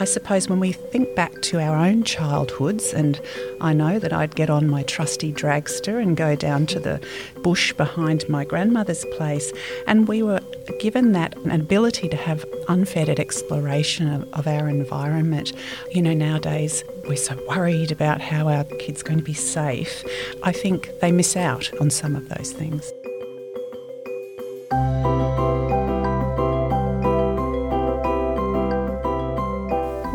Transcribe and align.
I 0.00 0.04
suppose 0.04 0.48
when 0.48 0.60
we 0.60 0.72
think 0.72 1.14
back 1.14 1.42
to 1.42 1.60
our 1.60 1.76
own 1.76 2.04
childhoods, 2.04 2.94
and 2.94 3.20
I 3.60 3.74
know 3.74 3.98
that 3.98 4.14
I'd 4.14 4.34
get 4.34 4.48
on 4.48 4.66
my 4.66 4.82
trusty 4.84 5.30
dragster 5.30 6.00
and 6.00 6.16
go 6.16 6.34
down 6.34 6.64
to 6.68 6.80
the 6.80 7.06
bush 7.42 7.74
behind 7.74 8.26
my 8.26 8.46
grandmother's 8.46 9.04
place, 9.18 9.52
and 9.86 10.08
we 10.08 10.22
were 10.22 10.40
given 10.78 11.12
that 11.12 11.36
ability 11.50 12.08
to 12.08 12.16
have 12.16 12.46
unfettered 12.66 13.20
exploration 13.20 14.10
of, 14.10 14.32
of 14.32 14.46
our 14.46 14.70
environment. 14.70 15.52
You 15.92 16.00
know, 16.00 16.14
nowadays 16.14 16.82
we're 17.06 17.16
so 17.16 17.38
worried 17.46 17.92
about 17.92 18.22
how 18.22 18.48
our 18.48 18.64
kids 18.64 19.02
are 19.02 19.04
going 19.04 19.18
to 19.18 19.24
be 19.24 19.34
safe. 19.34 20.02
I 20.42 20.52
think 20.52 20.98
they 21.00 21.12
miss 21.12 21.36
out 21.36 21.70
on 21.78 21.90
some 21.90 22.16
of 22.16 22.26
those 22.30 22.52
things. 22.52 22.90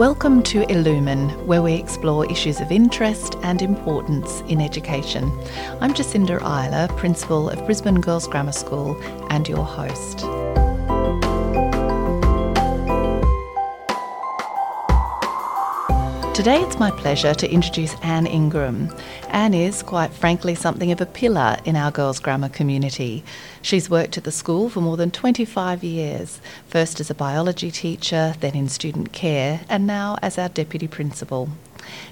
Welcome 0.06 0.44
to 0.44 0.72
Illumine, 0.72 1.30
where 1.48 1.64
we 1.64 1.74
explore 1.74 2.32
issues 2.32 2.62
of 2.62 2.72
interest 2.72 3.38
and 3.42 3.60
importance 3.60 4.42
in 4.42 4.62
education. 4.62 5.32
I'm 5.82 5.96
Jacinda 5.96 6.40
Euler, 6.44 6.88
Principal 6.96 7.50
of 7.50 7.66
Brisbane 7.66 8.02
Girls 8.02 8.28
Grammar 8.28 8.52
School, 8.52 8.96
and 9.32 9.50
your 9.50 9.66
host. 9.66 10.24
Today 16.46 16.62
it's 16.62 16.78
my 16.78 16.92
pleasure 16.92 17.34
to 17.34 17.52
introduce 17.52 17.96
Anne 18.04 18.28
Ingram. 18.28 18.96
Anne 19.30 19.56
is, 19.56 19.82
quite 19.82 20.14
frankly, 20.14 20.54
something 20.54 20.92
of 20.92 21.02
a 21.02 21.08
pillar 21.08 21.58
in 21.66 21.76
our 21.76 21.90
girls' 21.90 22.20
grammar 22.20 22.50
community. 22.50 23.24
She's 23.64 23.90
worked 23.90 24.16
at 24.16 24.26
the 24.26 24.32
school 24.32 24.70
for 24.70 24.80
more 24.80 24.96
than 24.96 25.10
25 25.10 25.84
years, 25.84 26.40
first 26.68 27.00
as 27.00 27.10
a 27.10 27.16
biology 27.16 27.72
teacher, 27.72 28.36
then 28.42 28.54
in 28.54 28.70
student 28.70 29.12
care, 29.12 29.62
and 29.70 29.88
now 29.88 30.20
as 30.22 30.38
our 30.38 30.48
deputy 30.48 30.88
principal. 30.88 31.50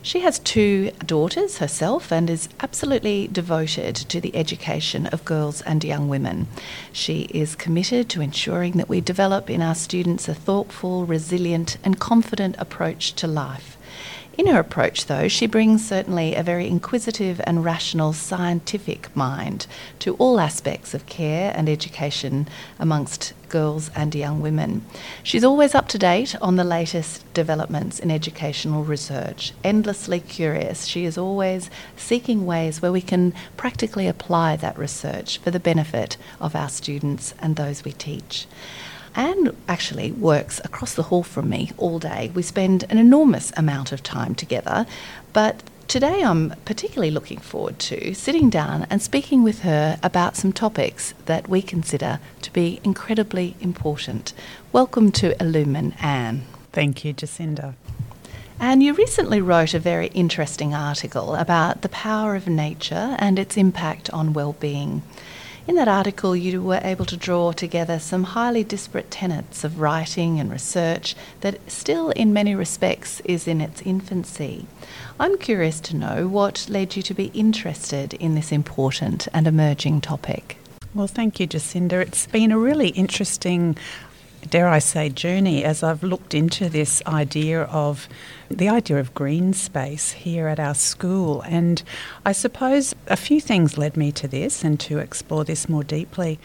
She 0.02 0.22
has 0.22 0.40
two 0.40 0.90
daughters 1.06 1.60
herself 1.60 2.12
and 2.12 2.28
is 2.28 2.50
absolutely 2.60 3.28
devoted 3.28 3.96
to 3.96 4.20
the 4.20 4.36
education 4.36 5.06
of 5.06 5.26
girls 5.26 5.62
and 5.62 5.84
young 5.84 6.10
women. 6.10 6.48
She 6.92 7.28
is 7.30 7.56
committed 7.56 8.10
to 8.10 8.22
ensuring 8.22 8.78
that 8.78 8.90
we 8.90 9.00
develop 9.00 9.52
in 9.52 9.62
our 9.62 9.76
students 9.76 10.28
a 10.28 10.34
thoughtful, 10.34 11.06
resilient, 11.06 11.78
and 11.84 12.00
confident 12.00 12.56
approach 12.58 13.14
to 13.14 13.28
life. 13.28 13.73
In 14.36 14.48
her 14.48 14.60
approach, 14.60 15.06
though, 15.06 15.28
she 15.28 15.46
brings 15.46 15.88
certainly 15.88 16.34
a 16.34 16.42
very 16.42 16.68
inquisitive 16.68 17.40
and 17.44 17.64
rational 17.64 18.14
scientific 18.14 19.16
mind 19.16 19.68
to 20.00 20.16
all 20.16 20.40
aspects 20.40 20.96
of 20.96 21.06
care 21.06 21.54
and 21.56 21.70
education 21.70 22.48
amongst 22.80 23.34
girls 23.48 23.92
and 23.96 24.16
young 24.16 24.42
women. 24.42 24.84
She's 25.22 25.44
always 25.44 25.76
up 25.76 25.88
to 25.90 26.00
date 26.00 26.36
on 26.42 26.56
the 26.56 26.64
latest 26.64 27.32
developments 27.36 28.00
in 28.00 28.10
educational 28.10 28.84
research, 28.84 29.54
endlessly 29.64 30.20
curious. 30.20 30.86
She 30.86 31.06
is 31.06 31.16
always 31.16 31.70
seeking 31.96 32.48
ways 32.48 32.82
where 32.82 32.92
we 32.92 33.02
can 33.02 33.36
practically 33.56 34.08
apply 34.08 34.56
that 34.56 34.80
research 34.80 35.38
for 35.38 35.52
the 35.52 35.60
benefit 35.60 36.18
of 36.42 36.56
our 36.56 36.70
students 36.70 37.36
and 37.38 37.56
those 37.56 37.86
we 37.86 37.92
teach. 37.92 38.48
Anne 39.16 39.56
actually 39.68 40.12
works 40.12 40.60
across 40.64 40.94
the 40.94 41.04
hall 41.04 41.24
from 41.24 41.50
me 41.50 41.72
all 41.78 42.00
day. 42.00 42.32
We 42.34 42.42
spend 42.42 42.86
an 42.90 42.98
enormous 42.98 43.52
amount 43.56 43.92
of 43.92 44.02
time 44.02 44.34
together, 44.34 44.86
but 45.34 45.62
today 45.88 46.24
I'm 46.24 46.56
particularly 46.66 47.12
looking 47.12 47.40
forward 47.40 47.78
to 47.80 48.14
sitting 48.16 48.50
down 48.50 48.88
and 48.90 49.02
speaking 49.02 49.44
with 49.44 49.60
her 49.62 50.00
about 50.02 50.36
some 50.36 50.52
topics 50.52 51.14
that 51.26 51.48
we 51.48 51.62
consider 51.62 52.20
to 52.42 52.54
be 52.54 52.80
incredibly 52.84 53.56
important. 53.62 54.34
Welcome 54.72 55.12
to 55.14 55.40
Illumine, 55.42 55.94
Anne. 56.00 56.44
Thank 56.72 57.06
you, 57.06 57.14
Jacinda. 57.14 57.76
And 58.60 58.82
you 58.82 58.94
recently 58.94 59.42
wrote 59.42 59.74
a 59.74 59.80
very 59.80 60.08
interesting 60.08 60.74
article 60.74 61.36
about 61.36 61.82
the 61.82 61.90
power 61.90 62.36
of 62.36 62.48
nature 62.48 63.16
and 63.20 63.38
its 63.38 63.58
impact 63.58 64.10
on 64.12 64.34
well-being. 64.34 65.02
In 65.66 65.76
that 65.76 65.88
article, 65.88 66.36
you 66.36 66.62
were 66.62 66.82
able 66.84 67.06
to 67.06 67.16
draw 67.16 67.54
together 67.54 67.98
some 67.98 68.26
highly 68.26 68.66
disparate 68.66 69.10
tenets 69.10 69.64
of 69.64 69.80
writing 69.80 70.38
and 70.38 70.52
research 70.52 71.16
that 71.40 71.72
still, 71.72 72.10
in 72.10 72.34
many 72.34 72.54
respects, 72.54 73.22
is 73.22 73.48
in 73.48 73.62
its 73.62 73.82
infancy. 73.84 74.66
I'm 75.22 75.38
curious 75.38 75.80
to 75.82 75.96
know 75.96 76.28
what 76.28 76.68
led 76.70 76.98
you 76.98 77.04
to 77.04 77.14
be 77.14 77.32
interested 77.34 78.14
in 78.16 78.36
this 78.36 78.52
important 78.52 79.30
and 79.34 79.48
emerging 79.48 80.02
topic. 80.02 80.58
Well, 80.94 81.08
thank 81.08 81.40
you, 81.40 81.48
Jacinda. 81.48 82.02
It's 82.02 82.28
been 82.28 82.52
a 82.52 82.58
really 82.58 82.90
interesting 82.90 83.78
dare 84.50 84.68
I 84.68 84.80
say, 84.80 85.10
journey 85.10 85.64
as 85.64 85.84
I've 85.84 86.04
looked 86.04 86.34
into 86.34 86.70
this 86.70 87.02
idea 87.06 87.64
of 87.64 88.08
the 88.50 88.70
idea 88.70 89.00
of 89.00 89.14
green 89.14 89.54
space 89.54 90.12
here 90.12 90.48
at 90.48 90.60
our 90.60 90.76
school. 90.76 91.42
And 91.42 91.82
I 92.26 92.32
suppose 92.32 92.94
a 93.08 93.16
few 93.18 93.42
things 93.42 93.78
led 93.78 93.98
me 93.98 94.12
to 94.14 94.28
this 94.28 94.64
and 94.64 94.80
to 94.82 95.00
explore 95.00 95.44
this 95.44 95.68
more 95.68 95.84
deeply. 95.84 96.40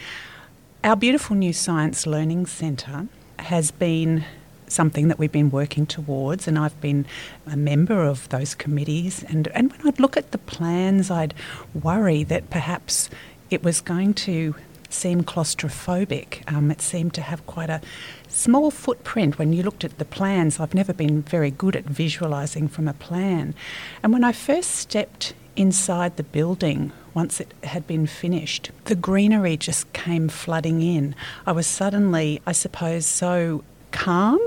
Our 0.84 0.96
beautiful 0.96 1.36
new 1.36 1.52
Science 1.52 2.06
Learning 2.06 2.46
Centre 2.46 3.08
has 3.38 3.70
been 3.70 4.24
something 4.68 5.08
that 5.08 5.18
we've 5.18 5.32
been 5.32 5.50
working 5.50 5.86
towards, 5.86 6.46
and 6.46 6.58
I've 6.58 6.78
been 6.80 7.06
a 7.46 7.56
member 7.56 8.04
of 8.04 8.28
those 8.28 8.54
committees. 8.54 9.24
And, 9.24 9.48
and 9.48 9.72
when 9.72 9.86
I'd 9.86 10.00
look 10.00 10.16
at 10.16 10.30
the 10.30 10.38
plans, 10.38 11.10
I'd 11.10 11.34
worry 11.74 12.22
that 12.24 12.50
perhaps 12.50 13.08
it 13.50 13.62
was 13.62 13.80
going 13.80 14.14
to 14.14 14.54
seem 14.88 15.22
claustrophobic. 15.22 16.42
Um, 16.52 16.70
it 16.70 16.80
seemed 16.80 17.14
to 17.14 17.20
have 17.20 17.46
quite 17.46 17.70
a 17.70 17.80
small 18.28 18.70
footprint 18.70 19.38
when 19.38 19.52
you 19.52 19.62
looked 19.62 19.84
at 19.84 19.98
the 19.98 20.04
plans. 20.04 20.60
I've 20.60 20.74
never 20.74 20.92
been 20.92 21.22
very 21.22 21.50
good 21.50 21.76
at 21.76 21.84
visualising 21.84 22.68
from 22.68 22.88
a 22.88 22.94
plan. 22.94 23.54
And 24.02 24.12
when 24.12 24.24
I 24.24 24.32
first 24.32 24.72
stepped 24.72 25.34
inside 25.56 26.16
the 26.16 26.22
building, 26.22 26.92
once 27.14 27.40
it 27.40 27.52
had 27.64 27.86
been 27.86 28.06
finished, 28.06 28.70
the 28.84 28.94
greenery 28.94 29.56
just 29.56 29.92
came 29.92 30.28
flooding 30.28 30.82
in. 30.82 31.14
I 31.46 31.52
was 31.52 31.66
suddenly, 31.66 32.40
I 32.46 32.52
suppose, 32.52 33.06
so 33.06 33.64
calm 33.90 34.38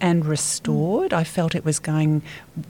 and 0.00 0.24
restored. 0.24 1.12
I 1.12 1.24
felt 1.24 1.54
it 1.54 1.64
was 1.64 1.78
going, 1.78 2.22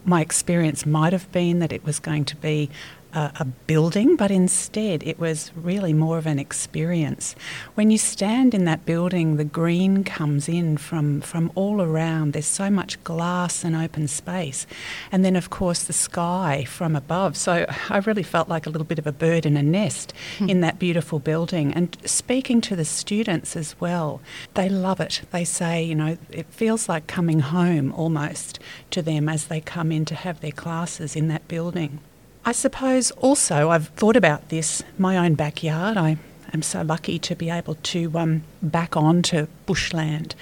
my 0.03 0.21
experience 0.21 0.85
might 0.85 1.13
have 1.13 1.31
been 1.31 1.59
that 1.59 1.71
it 1.71 1.85
was 1.85 1.99
going 1.99 2.25
to 2.25 2.35
be 2.35 2.69
a, 3.13 3.31
a, 3.39 3.45
building, 3.45 4.15
but 4.15 4.31
instead 4.31 5.03
it 5.03 5.19
was 5.19 5.51
really 5.55 5.93
more 5.93 6.17
of 6.17 6.25
an 6.25 6.39
experience. 6.39 7.35
When 7.75 7.91
you 7.91 7.97
stand 7.97 8.53
in 8.53 8.65
that 8.65 8.85
building, 8.85 9.37
the 9.37 9.43
green 9.43 10.03
comes 10.03 10.49
in 10.49 10.77
from, 10.77 11.21
from 11.21 11.51
all 11.55 11.81
around. 11.81 12.33
There's 12.33 12.45
so 12.45 12.69
much 12.69 13.01
glass 13.03 13.63
and 13.63 13.75
open 13.75 14.07
space. 14.07 14.65
And 15.11 15.23
then, 15.23 15.35
of 15.35 15.49
course, 15.49 15.83
the 15.83 15.93
sky 15.93 16.65
from 16.65 16.95
above. 16.95 17.37
So 17.37 17.65
I 17.89 17.97
really 17.99 18.23
felt 18.23 18.49
like 18.49 18.65
a 18.65 18.69
little 18.69 18.85
bit 18.85 18.99
of 18.99 19.07
a 19.07 19.11
bird 19.11 19.45
in 19.45 19.57
a 19.57 19.63
nest 19.63 20.13
hmm. 20.37 20.49
in 20.49 20.61
that 20.61 20.79
beautiful 20.79 21.19
building. 21.19 21.73
And 21.73 21.97
speaking 22.05 22.61
to 22.61 22.75
the 22.75 22.85
students 22.85 23.55
as 23.55 23.79
well, 23.79 24.21
they 24.53 24.69
love 24.69 24.99
it. 24.99 25.21
They 25.31 25.43
say, 25.43 25.83
you 25.83 25.95
know, 25.95 26.17
it 26.29 26.47
feels 26.47 26.89
like 26.89 27.07
coming 27.07 27.39
home 27.39 27.93
almost 27.93 28.59
to 28.91 29.01
them 29.01 29.29
as 29.29 29.47
they 29.47 29.61
come 29.61 29.91
in 29.91 30.05
to 30.05 30.15
have 30.15 30.39
their 30.41 30.51
classes 30.51 31.15
in 31.15 31.27
that 31.27 31.47
building. 31.47 31.99
I 32.43 32.53
suppose 32.53 33.11
also 33.11 33.69
I've 33.69 33.89
thought 33.89 34.15
about 34.15 34.49
this, 34.49 34.81
my 34.97 35.15
own 35.17 35.35
backyard. 35.35 35.95
I 35.95 36.17
am 36.53 36.63
so 36.63 36.81
lucky 36.81 37.19
to 37.19 37.35
be 37.35 37.51
able 37.51 37.75
to 37.75 38.17
um, 38.17 38.43
back 38.63 38.97
on 38.97 39.21
to 39.23 39.47
bushland. 39.67 40.33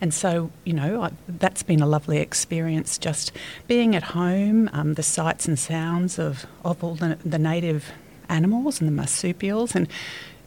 And 0.00 0.12
so, 0.12 0.50
you 0.64 0.74
know, 0.74 1.02
I, 1.02 1.12
that's 1.26 1.62
been 1.62 1.80
a 1.80 1.86
lovely 1.86 2.18
experience 2.18 2.98
just 2.98 3.32
being 3.66 3.96
at 3.96 4.02
home, 4.02 4.68
um, 4.74 4.94
the 4.94 5.02
sights 5.02 5.48
and 5.48 5.58
sounds 5.58 6.18
of, 6.18 6.44
of 6.62 6.84
all 6.84 6.94
the, 6.94 7.18
the 7.24 7.38
native 7.38 7.90
animals 8.28 8.80
and 8.80 8.88
the 8.88 8.92
marsupials 8.92 9.74
and 9.74 9.88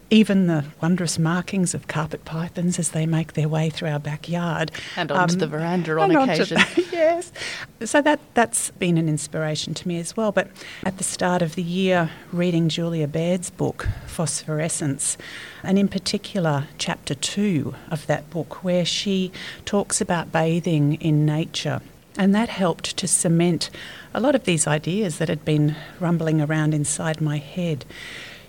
even 0.10 0.48
the 0.48 0.66
wondrous 0.82 1.20
markings 1.20 1.74
of 1.74 1.88
carpet 1.88 2.26
pythons 2.26 2.80
as 2.80 2.90
they 2.90 3.06
make 3.06 3.34
their 3.34 3.48
way 3.48 3.70
through 3.70 3.90
our 3.90 4.00
backyard. 4.00 4.72
And 4.96 5.12
onto 5.12 5.36
um, 5.36 5.40
the 5.40 5.48
veranda 5.48 6.00
on 6.00 6.16
occasion. 6.16 6.58
yes. 6.92 7.32
So 7.86 8.02
that, 8.02 8.20
that's 8.34 8.72
been 8.72 8.98
an 8.98 9.08
inspiration 9.08 9.74
to 9.76 9.88
me 9.88 10.00
as 10.00 10.18
well. 10.18 10.32
But 10.32 10.50
at 10.84 10.98
the 10.98 11.04
start 11.04 11.42
of 11.42 11.56
the 11.56 11.64
year, 11.64 12.10
reading 12.32 12.70
Julia 12.70 13.08
Baird's 13.08 13.50
book, 13.50 13.88
Phosphorescence, 14.08 15.18
and 15.64 15.78
in 15.78 15.88
particular, 15.88 16.68
chapter 16.78 17.14
two 17.14 17.76
of 17.92 18.08
that 18.08 18.30
book, 18.30 18.64
where 18.64 18.86
she 18.86 19.32
talks 19.66 20.02
about 20.02 20.32
bathing 20.32 20.96
in 20.96 21.26
nature. 21.26 21.82
And 22.18 22.34
that 22.34 22.50
helped 22.50 22.98
to 22.98 23.08
cement 23.08 23.70
a 24.14 24.20
lot 24.20 24.36
of 24.36 24.46
these 24.46 24.66
ideas 24.66 25.20
that 25.20 25.30
had 25.30 25.46
been 25.46 25.76
rumbling 26.00 26.42
around 26.42 26.74
inside 26.74 27.22
my 27.22 27.38
head. 27.38 27.86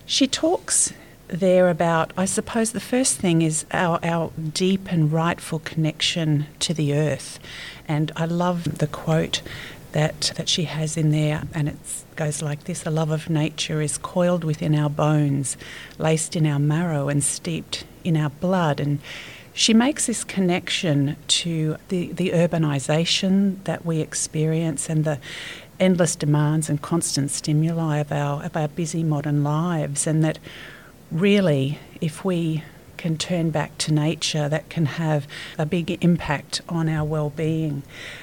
She 0.07 0.27
talks 0.27 0.93
there 1.32 1.69
about, 1.69 2.12
I 2.17 2.25
suppose 2.25 2.73
the 2.73 2.81
first 2.81 3.19
thing 3.19 3.43
is 3.43 3.65
our, 3.73 3.99
our 4.03 4.32
deep 4.53 4.91
and 4.91 5.12
rightful 5.12 5.61
connection 5.61 6.47
to 6.61 6.75
the 6.75 6.94
earth. 6.94 7.38
And 7.87 8.12
I 8.17 8.25
love 8.25 8.79
the 8.79 8.87
quote 8.87 9.43
that, 9.93 10.32
that 10.37 10.49
she 10.49 10.65
has 10.65 10.97
in 10.97 11.11
there, 11.11 11.43
and 11.53 11.69
it 11.69 11.77
goes 12.17 12.43
like 12.43 12.65
this 12.65 12.82
The 12.82 12.91
love 12.91 13.11
of 13.11 13.29
nature 13.29 13.81
is 13.81 13.99
coiled 13.99 14.44
within 14.44 14.75
our 14.75 14.91
bones, 14.91 15.56
laced 15.99 16.37
in 16.37 16.47
our 16.47 16.59
marrow, 16.59 17.09
and 17.09 17.23
steeped 17.23 17.85
in 18.05 18.17
our 18.17 18.31
blood. 18.31 18.81
And 18.81 19.00
she 19.53 19.75
makes 19.75 20.06
this 20.06 20.23
connection 20.23 21.17
to 21.26 21.76
the, 21.88 22.12
the 22.12 22.31
urbanisation 22.31 23.62
that 23.65 23.85
we 23.85 24.00
experience 24.00 24.88
and 24.88 25.05
the 25.05 25.19
endless 25.81 26.15
demands 26.15 26.69
and 26.69 26.81
constant 26.81 27.31
stimuli 27.31 27.99
of 27.99 28.12
our, 28.12 28.44
of 28.44 28.56
our 28.56 28.69
busy 28.69 29.03
modern 29.03 29.43
lives, 29.43 30.06
and 30.06 30.23
that 30.23 30.38
really, 31.11 31.79
if 32.01 32.25
we 32.25 32.65
can 32.97 33.17
turn 33.17 33.51
back 33.51 33.77
to 33.79 33.93
nature, 33.93 34.49
that 34.49 34.69
can 34.69 34.87
have 34.87 35.27
a 35.59 35.65
big 35.65 36.03
impact 36.05 36.61
on 36.69 36.89
our 36.89 37.05
well-being. 37.05 37.83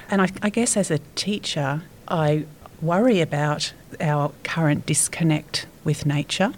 And 0.09 0.21
I, 0.21 0.29
I 0.41 0.49
guess 0.49 0.77
as 0.77 0.91
a 0.91 0.99
teacher, 1.15 1.83
I 2.07 2.45
worry 2.81 3.19
about 3.21 3.73
our 3.99 4.31
current 4.43 4.85
disconnect 4.85 5.65
with 5.83 6.05
nature, 6.05 6.53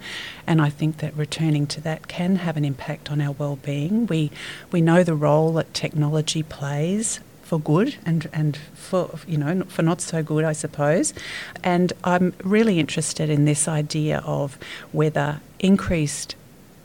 and 0.46 0.62
I 0.62 0.70
think 0.70 0.98
that 0.98 1.16
returning 1.16 1.68
to 1.68 1.82
that 1.82 2.08
can 2.08 2.38
have 2.38 2.58
an 2.58 2.66
impact 2.66 3.12
on 3.12 3.22
our 3.22 3.32
well-being. 3.32 4.08
We 4.08 4.32
we 4.72 4.82
know 4.82 5.04
the 5.04 5.16
role 5.16 5.54
that 5.54 5.74
technology 5.74 6.44
plays 6.44 7.20
for 7.50 7.60
good 7.60 7.96
and 8.06 8.30
and 8.32 8.58
for 8.76 9.10
you 9.28 9.36
know 9.36 9.64
for 9.64 9.82
not 9.82 10.00
so 10.02 10.22
good, 10.22 10.44
I 10.46 10.54
suppose. 10.54 11.16
And 11.64 11.92
I'm 12.04 12.34
really 12.44 12.80
interested 12.80 13.28
in 13.28 13.46
this 13.46 13.68
idea 13.68 14.22
of 14.24 14.60
whether 14.92 15.42
increased 15.58 16.36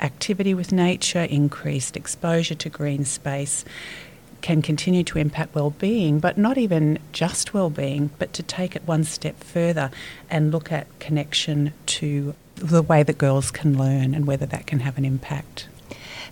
activity 0.01 0.55
with 0.55 0.73
nature, 0.73 1.25
increased 1.25 1.97
exposure 1.97 2.55
to 2.55 2.69
green 2.71 3.05
space 3.05 3.65
can 4.41 4.61
continue 4.61 5.03
to 5.03 5.19
impact 5.19 5.55
well-being, 5.55 6.19
but 6.19 6.37
not 6.37 6.59
even 6.59 6.99
just 7.13 7.55
well-being, 7.55 8.11
but 8.19 8.33
to 8.35 8.43
take 8.43 8.77
it 8.77 8.83
one 8.87 9.03
step 9.05 9.43
further 9.43 9.91
and 10.29 10.53
look 10.53 10.71
at 10.71 10.87
connection 10.99 11.73
to 11.87 12.35
the 12.57 12.83
way 12.83 13.03
that 13.03 13.17
girls 13.17 13.51
can 13.51 13.79
learn 13.79 14.15
and 14.15 14.27
whether 14.27 14.45
that 14.47 14.67
can 14.67 14.81
have 14.81 14.99
an 14.99 15.05
impact. 15.05 15.67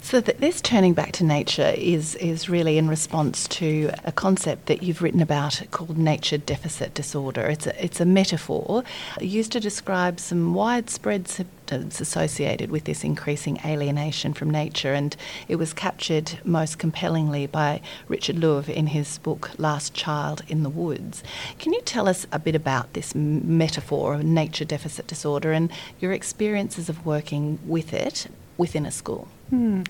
So 0.01 0.21
th- 0.21 0.39
this 0.39 0.61
turning 0.61 0.95
back 0.95 1.13
to 1.13 1.25
nature 1.25 1.73
is 1.77 2.17
is 2.17 2.49
really 2.49 2.77
in 2.77 2.89
response 2.89 3.47
to 3.49 3.93
a 4.05 4.11
concept 4.11 4.67
that 4.67 4.83
you've 4.83 5.01
written 5.01 5.23
about 5.23 5.63
called 5.71 5.97
nature 5.97 6.39
deficit 6.39 6.93
disorder. 6.93 7.43
It's 7.43 7.69
a, 7.69 7.85
it's 7.85 8.01
a 8.01 8.05
metaphor 8.05 8.83
used 9.21 9.53
to 9.53 9.61
describe 9.61 10.19
some 10.19 10.55
widespread 10.55 11.29
symptoms 11.29 12.01
associated 12.01 12.71
with 12.71 12.85
this 12.85 13.05
increasing 13.05 13.61
alienation 13.65 14.35
from 14.35 14.51
nature, 14.51 14.93
and 14.93 15.17
it 15.47 15.57
was 15.57 15.73
captured 15.73 16.41
most 16.45 16.79
compellingly 16.79 17.47
by 17.47 17.81
Richard 18.09 18.37
Louv 18.37 18.69
in 18.69 18.89
his 18.89 19.19
book 19.19 19.51
Last 19.57 19.95
Child 19.95 20.43
in 20.49 20.65
the 20.65 20.69
Woods. 20.69 21.23
Can 21.61 21.73
you 21.73 21.81
tell 21.83 22.09
us 22.09 22.27
a 22.33 22.41
bit 22.41 22.57
about 22.57 22.93
this 22.95 23.15
metaphor 23.15 24.15
of 24.15 24.25
nature 24.25 24.65
deficit 24.65 25.07
disorder 25.07 25.53
and 25.53 25.71
your 26.01 26.13
experiences 26.13 26.89
of 26.89 27.07
working 27.07 27.61
with 27.65 27.95
it 27.95 28.27
within 28.59 28.85
a 28.85 28.91
school? 28.91 29.29
Hmm. 29.53 29.83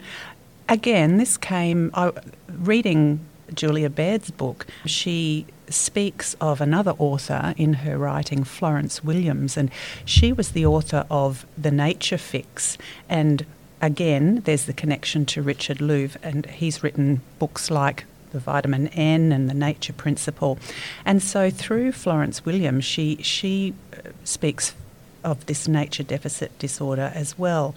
Again, 0.69 1.19
this 1.19 1.37
came 1.37 1.93
I, 1.95 2.11
reading 2.49 3.21
Julia 3.55 3.89
Baird's 3.89 4.33
book. 4.33 4.67
She 4.87 5.47
speaks 5.69 6.35
of 6.41 6.61
another 6.61 6.97
author 6.99 7.55
in 7.57 7.75
her 7.75 7.97
writing, 7.97 8.43
Florence 8.43 9.05
Williams, 9.05 9.57
and 9.57 9.71
she 10.05 10.33
was 10.33 10.51
the 10.51 10.67
author 10.67 11.07
of 11.09 11.47
The 11.57 11.71
Nature 11.71 12.19
Fix. 12.19 12.77
And 13.09 13.47
again, 13.81 14.41
there's 14.47 14.65
the 14.65 14.73
connection 14.73 15.25
to 15.27 15.43
Richard 15.43 15.79
Louv, 15.79 16.17
and 16.25 16.45
he's 16.47 16.83
written 16.83 17.21
books 17.39 17.71
like 17.71 18.05
the 18.33 18.41
vitamin 18.41 18.89
N 18.89 19.31
and 19.31 19.49
the 19.49 19.55
nature 19.55 19.93
principle. 19.93 20.59
And 21.05 21.23
so 21.23 21.51
through 21.51 21.93
Florence 21.93 22.45
Williams, 22.45 22.85
she 22.85 23.19
she 23.23 23.75
uh, 23.93 24.11
speaks 24.25 24.75
of 25.23 25.47
this 25.47 25.69
nature 25.69 26.03
deficit 26.03 26.59
disorder 26.59 27.13
as 27.15 27.39
well. 27.39 27.77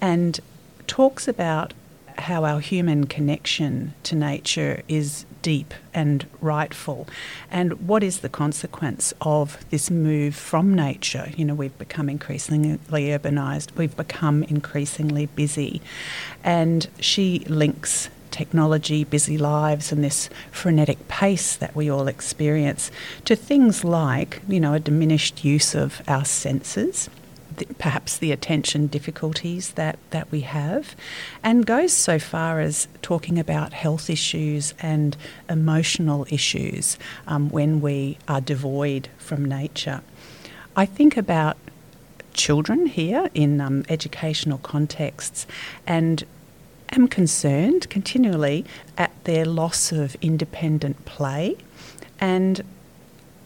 And 0.00 0.40
talks 0.86 1.28
about 1.28 1.72
how 2.18 2.44
our 2.44 2.60
human 2.60 3.06
connection 3.06 3.94
to 4.02 4.14
nature 4.14 4.82
is 4.88 5.26
deep 5.42 5.74
and 5.94 6.26
rightful, 6.40 7.06
and 7.50 7.86
what 7.86 8.02
is 8.02 8.20
the 8.20 8.28
consequence 8.28 9.12
of 9.20 9.58
this 9.70 9.90
move 9.90 10.34
from 10.34 10.74
nature. 10.74 11.30
You 11.36 11.44
know, 11.44 11.54
we've 11.54 11.78
become 11.78 12.08
increasingly 12.08 12.78
urbanised, 12.88 13.76
we've 13.76 13.96
become 13.96 14.42
increasingly 14.44 15.26
busy, 15.26 15.80
and 16.42 16.88
she 16.98 17.40
links 17.40 18.08
technology, 18.30 19.04
busy 19.04 19.38
lives, 19.38 19.92
and 19.92 20.04
this 20.04 20.28
frenetic 20.50 21.08
pace 21.08 21.56
that 21.56 21.74
we 21.74 21.88
all 21.88 22.08
experience 22.08 22.90
to 23.24 23.36
things 23.36 23.84
like, 23.84 24.42
you 24.48 24.60
know, 24.60 24.74
a 24.74 24.80
diminished 24.80 25.44
use 25.44 25.74
of 25.74 26.02
our 26.08 26.24
senses 26.24 27.08
the, 27.56 27.66
perhaps 27.78 28.18
the 28.18 28.32
attention 28.32 28.86
difficulties 28.86 29.72
that, 29.72 29.98
that 30.10 30.30
we 30.30 30.40
have, 30.40 30.96
and 31.42 31.66
goes 31.66 31.92
so 31.92 32.18
far 32.18 32.60
as 32.60 32.88
talking 33.02 33.38
about 33.38 33.72
health 33.72 34.08
issues 34.10 34.74
and 34.80 35.16
emotional 35.48 36.26
issues 36.30 36.98
um, 37.26 37.50
when 37.50 37.80
we 37.80 38.18
are 38.28 38.40
devoid 38.40 39.08
from 39.18 39.44
nature. 39.44 40.02
I 40.76 40.86
think 40.86 41.16
about 41.16 41.56
children 42.34 42.86
here 42.86 43.30
in 43.34 43.60
um, 43.60 43.84
educational 43.88 44.58
contexts 44.58 45.46
and 45.86 46.24
am 46.92 47.08
concerned 47.08 47.88
continually 47.90 48.64
at 48.96 49.12
their 49.24 49.44
loss 49.44 49.90
of 49.90 50.16
independent 50.20 51.04
play 51.04 51.56
and 52.20 52.62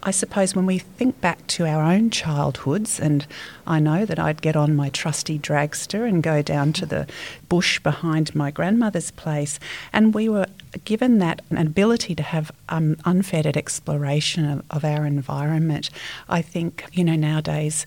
I 0.03 0.11
suppose 0.11 0.55
when 0.55 0.65
we 0.65 0.79
think 0.79 1.21
back 1.21 1.45
to 1.47 1.67
our 1.67 1.83
own 1.83 2.09
childhoods, 2.09 2.99
and 2.99 3.27
I 3.67 3.79
know 3.79 4.05
that 4.05 4.17
I'd 4.17 4.41
get 4.41 4.55
on 4.55 4.75
my 4.75 4.89
trusty 4.89 5.37
dragster 5.37 6.07
and 6.07 6.23
go 6.23 6.41
down 6.41 6.73
to 6.73 6.85
the 6.85 7.07
bush 7.49 7.79
behind 7.79 8.33
my 8.33 8.49
grandmother's 8.49 9.11
place, 9.11 9.59
and 9.93 10.13
we 10.13 10.27
were 10.27 10.47
given 10.85 11.19
that 11.19 11.41
ability 11.51 12.15
to 12.15 12.23
have 12.23 12.51
um, 12.69 12.97
unfettered 13.05 13.57
exploration 13.57 14.49
of, 14.49 14.63
of 14.71 14.85
our 14.85 15.05
environment. 15.05 15.89
I 16.29 16.41
think, 16.41 16.85
you 16.93 17.03
know, 17.03 17.15
nowadays 17.15 17.85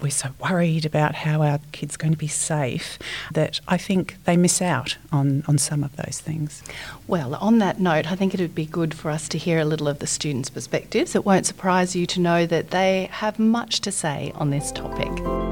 we're 0.00 0.10
so 0.10 0.30
worried 0.40 0.84
about 0.84 1.14
how 1.14 1.42
our 1.42 1.60
kids 1.72 1.94
are 1.94 1.98
going 1.98 2.12
to 2.12 2.18
be 2.18 2.28
safe 2.28 2.98
that 3.32 3.60
I 3.68 3.76
think 3.76 4.16
they 4.24 4.36
miss 4.36 4.60
out 4.62 4.96
on, 5.12 5.44
on 5.46 5.58
some 5.58 5.84
of 5.84 5.94
those 5.96 6.20
things. 6.20 6.62
Well, 7.06 7.34
on 7.36 7.58
that 7.58 7.80
note, 7.80 8.10
I 8.10 8.16
think 8.16 8.34
it 8.34 8.40
would 8.40 8.54
be 8.54 8.66
good 8.66 8.94
for 8.94 9.10
us 9.10 9.28
to 9.30 9.38
hear 9.38 9.58
a 9.58 9.64
little 9.64 9.88
of 9.88 9.98
the 9.98 10.06
students' 10.06 10.50
perspectives. 10.50 11.14
It 11.14 11.24
won't 11.24 11.46
surprise 11.46 11.94
you 11.94 12.06
to 12.06 12.20
know 12.20 12.46
that 12.46 12.70
they 12.70 13.08
have 13.12 13.38
much 13.38 13.80
to 13.82 13.92
say 13.92 14.32
on 14.36 14.50
this 14.50 14.72
topic. 14.72 15.43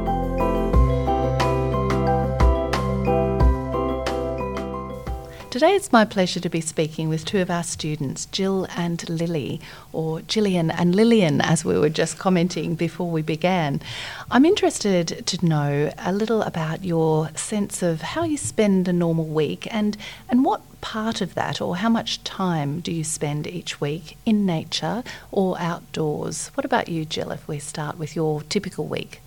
Today 5.52 5.74
it's 5.74 5.92
my 5.92 6.06
pleasure 6.06 6.40
to 6.40 6.48
be 6.48 6.62
speaking 6.62 7.10
with 7.10 7.26
two 7.26 7.42
of 7.42 7.50
our 7.50 7.62
students, 7.62 8.24
Jill 8.24 8.66
and 8.74 9.06
Lily, 9.06 9.60
or 9.92 10.22
Gillian 10.22 10.70
and 10.70 10.94
Lillian, 10.94 11.42
as 11.42 11.62
we 11.62 11.78
were 11.78 11.90
just 11.90 12.18
commenting 12.18 12.74
before 12.74 13.10
we 13.10 13.20
began. 13.20 13.82
I'm 14.30 14.46
interested 14.46 15.26
to 15.26 15.44
know 15.44 15.92
a 15.98 16.10
little 16.10 16.40
about 16.40 16.84
your 16.84 17.28
sense 17.36 17.82
of 17.82 18.00
how 18.00 18.24
you 18.24 18.38
spend 18.38 18.88
a 18.88 18.94
normal 18.94 19.26
week 19.26 19.68
and, 19.70 19.98
and 20.26 20.42
what 20.42 20.62
part 20.80 21.20
of 21.20 21.34
that 21.34 21.60
or 21.60 21.76
how 21.76 21.90
much 21.90 22.24
time 22.24 22.80
do 22.80 22.90
you 22.90 23.04
spend 23.04 23.46
each 23.46 23.78
week 23.78 24.16
in 24.24 24.46
nature 24.46 25.04
or 25.30 25.60
outdoors? 25.60 26.48
What 26.54 26.64
about 26.64 26.88
you, 26.88 27.04
Jill, 27.04 27.30
if 27.30 27.46
we 27.46 27.58
start 27.58 27.98
with 27.98 28.16
your 28.16 28.42
typical 28.44 28.86
week? 28.86 29.20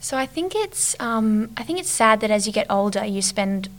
So 0.00 0.18
I 0.18 0.26
think 0.26 0.52
it's 0.54 0.94
um, 1.00 1.50
I 1.56 1.62
think 1.62 1.78
it's 1.78 1.90
sad 1.90 2.20
that 2.20 2.30
as 2.30 2.46
you 2.46 2.52
get 2.52 2.66
older, 2.70 3.06
you 3.06 3.22
spend 3.22 3.70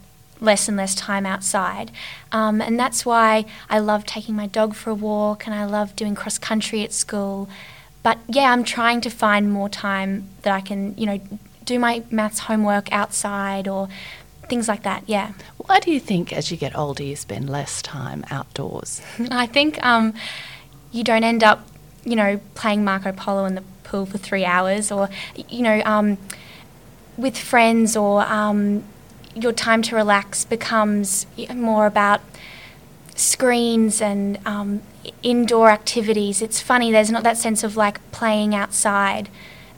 less 0.42 0.68
and 0.68 0.76
less 0.76 0.94
time 0.96 1.26
outside. 1.26 1.92
Um, 2.32 2.60
and 2.60 2.78
that's 2.78 3.06
why 3.06 3.46
I 3.70 3.80
love 3.80 4.06
taking 4.06 4.36
my 4.36 4.48
dog 4.48 4.74
for 4.74 4.90
a 4.90 4.96
walk 4.96 5.46
and 5.46 5.56
I 5.56 5.66
love 5.66 5.96
doing 5.96 6.16
cross 6.16 6.38
country 6.38 6.84
at 6.84 6.92
school. 6.92 7.48
But 8.04 8.18
yeah, 8.28 8.52
I'm 8.52 8.64
trying 8.64 9.00
to 9.02 9.10
find 9.10 9.52
more 9.52 9.70
time 9.70 10.28
that 10.42 10.54
I 10.54 10.60
can, 10.60 10.98
you 10.98 11.06
know, 11.06 11.22
do 11.64 11.78
my 11.78 12.04
maths 12.10 12.40
homework 12.40 12.92
outside 12.92 13.68
or 13.68 13.88
things 14.52 14.68
like 14.68 14.84
that, 14.84 15.04
yeah. 15.08 15.32
Why 15.58 15.80
do 15.80 15.92
you 15.92 16.00
think 16.00 16.34
as 16.34 16.52
you 16.52 16.58
get 16.58 16.76
older 16.76 17.04
you 17.04 17.16
spend 17.16 17.50
less 17.50 17.82
time 17.82 18.26
outdoors? 18.30 19.02
I 19.32 19.46
think 19.46 19.82
um, 19.86 20.14
you 20.92 21.06
don't 21.06 21.24
end 21.24 21.42
up, 21.42 21.66
you 22.04 22.18
know, 22.18 22.40
playing 22.56 22.84
Marco 22.84 23.14
Polo 23.14 23.46
in 23.46 23.56
the 23.56 23.64
pool 23.86 24.06
for 24.06 24.18
three 24.18 24.44
hours 24.44 24.92
or, 24.92 25.08
you 25.48 25.62
know, 25.62 25.82
um, 25.86 26.18
with 27.16 27.38
friends 27.38 27.96
or 27.96 28.24
um, 28.24 28.84
your 29.36 29.54
time 29.54 29.82
to 29.84 29.96
relax 29.96 30.46
becomes 30.46 31.26
more 31.54 31.86
about 31.86 32.22
screens 33.16 34.02
and 34.02 34.40
um, 34.46 34.82
indoor 35.24 35.70
activities. 35.70 36.42
It's 36.42 36.60
funny, 36.60 36.92
there's 36.92 37.12
not 37.12 37.24
that 37.24 37.38
sense 37.38 37.64
of 37.64 37.78
like 37.78 38.00
playing 38.12 38.56
outside 38.56 39.30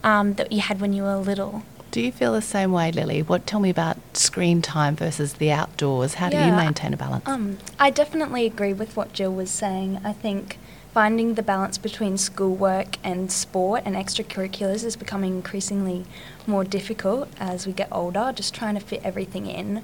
um, 0.02 0.34
that 0.34 0.52
you 0.52 0.60
had 0.60 0.80
when 0.80 0.92
you 0.92 1.02
were 1.02 1.16
little. 1.16 1.62
Do 1.90 2.00
you 2.00 2.10
feel 2.10 2.32
the 2.32 2.42
same 2.42 2.72
way, 2.72 2.90
Lily? 2.90 3.22
What 3.22 3.46
tell 3.46 3.60
me 3.60 3.70
about 3.70 4.16
screen 4.16 4.60
time 4.62 4.96
versus 4.96 5.34
the 5.34 5.52
outdoors? 5.52 6.14
How 6.14 6.28
yeah, 6.28 6.44
do 6.44 6.50
you 6.50 6.56
maintain 6.56 6.92
a 6.92 6.96
balance? 6.96 7.26
Um, 7.26 7.58
I 7.78 7.90
definitely 7.90 8.46
agree 8.46 8.72
with 8.72 8.96
what 8.96 9.12
Jill 9.12 9.32
was 9.32 9.48
saying. 9.48 10.00
I 10.02 10.12
think 10.12 10.58
finding 10.94 11.34
the 11.34 11.42
balance 11.42 11.76
between 11.76 12.16
schoolwork 12.16 12.96
and 13.02 13.30
sport 13.32 13.82
and 13.84 13.96
extracurriculars 13.96 14.84
is 14.84 14.94
becoming 14.94 15.34
increasingly 15.34 16.06
more 16.46 16.62
difficult 16.62 17.28
as 17.40 17.66
we 17.66 17.72
get 17.72 17.88
older, 17.90 18.32
just 18.32 18.54
trying 18.54 18.74
to 18.74 18.80
fit 18.80 19.00
everything 19.02 19.46
in. 19.46 19.82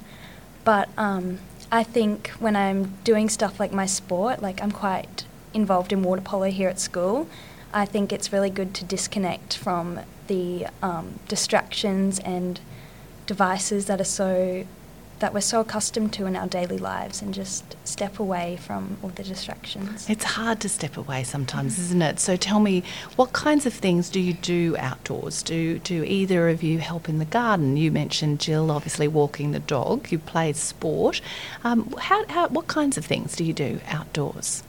But 0.65 0.89
um, 0.97 1.41
I 1.73 1.83
think 1.83 2.29
when 2.39 2.55
I'm 2.55 2.95
doing 3.03 3.29
stuff 3.29 3.59
like 3.59 3.73
my 3.73 3.87
sport, 3.87 4.41
like 4.41 4.63
I'm 4.63 4.71
quite 4.71 5.25
involved 5.53 5.93
in 5.93 6.05
water 6.05 6.23
polo 6.23 6.49
here 6.49 6.69
at 6.69 6.79
school, 6.79 7.27
I 7.75 7.87
think 7.87 8.13
it's 8.13 8.33
really 8.33 8.51
good 8.51 8.73
to 8.75 8.85
disconnect 8.85 9.57
from 9.57 9.99
the 10.29 10.69
um, 10.81 11.19
distractions 11.27 12.21
and 12.21 12.61
devices 13.27 13.87
that 13.87 14.01
are 14.01 14.05
so 14.05 14.65
that 15.21 15.33
we're 15.33 15.41
so 15.41 15.61
accustomed 15.61 16.13
to 16.15 16.27
in 16.27 16.35
our 16.35 16.47
daily 16.47 16.79
lives 16.79 17.23
and 17.23 17.33
just 17.33 17.77
step 17.87 18.19
away 18.19 18.59
from 18.61 18.97
all 19.03 19.11
the 19.11 19.23
distractions. 19.23 20.09
It's 20.11 20.25
hard 20.25 20.61
to 20.61 20.69
step 20.69 20.97
away 20.97 21.23
sometimes, 21.25 21.79
isn't 21.79 22.03
it? 22.03 22.19
So 22.19 22.37
tell 22.37 22.59
me, 22.61 22.83
what 23.17 23.33
kinds 23.33 23.65
of 23.67 23.73
things 23.73 24.09
do 24.11 24.19
you 24.19 24.33
do 24.33 24.77
outdoors? 24.79 25.43
Do 25.43 25.79
do 25.79 26.03
either 26.05 26.49
of 26.49 26.63
you 26.63 26.79
help 26.79 27.09
in 27.09 27.19
the 27.19 27.25
garden? 27.27 27.77
You 27.77 27.91
mentioned 27.93 28.41
Jill, 28.41 28.71
obviously 28.71 29.09
walking 29.09 29.53
the 29.53 29.61
dog. 29.61 30.11
You 30.11 30.19
play 30.19 30.53
sport. 30.55 31.21
Um, 31.65 31.95
how, 31.99 32.27
how, 32.29 32.49
what 32.49 32.67
kinds 32.67 32.97
of 32.99 33.05
things 33.05 33.37
do 33.37 33.45
you 33.45 33.53
do 33.53 33.81
outdoors? 33.89 34.63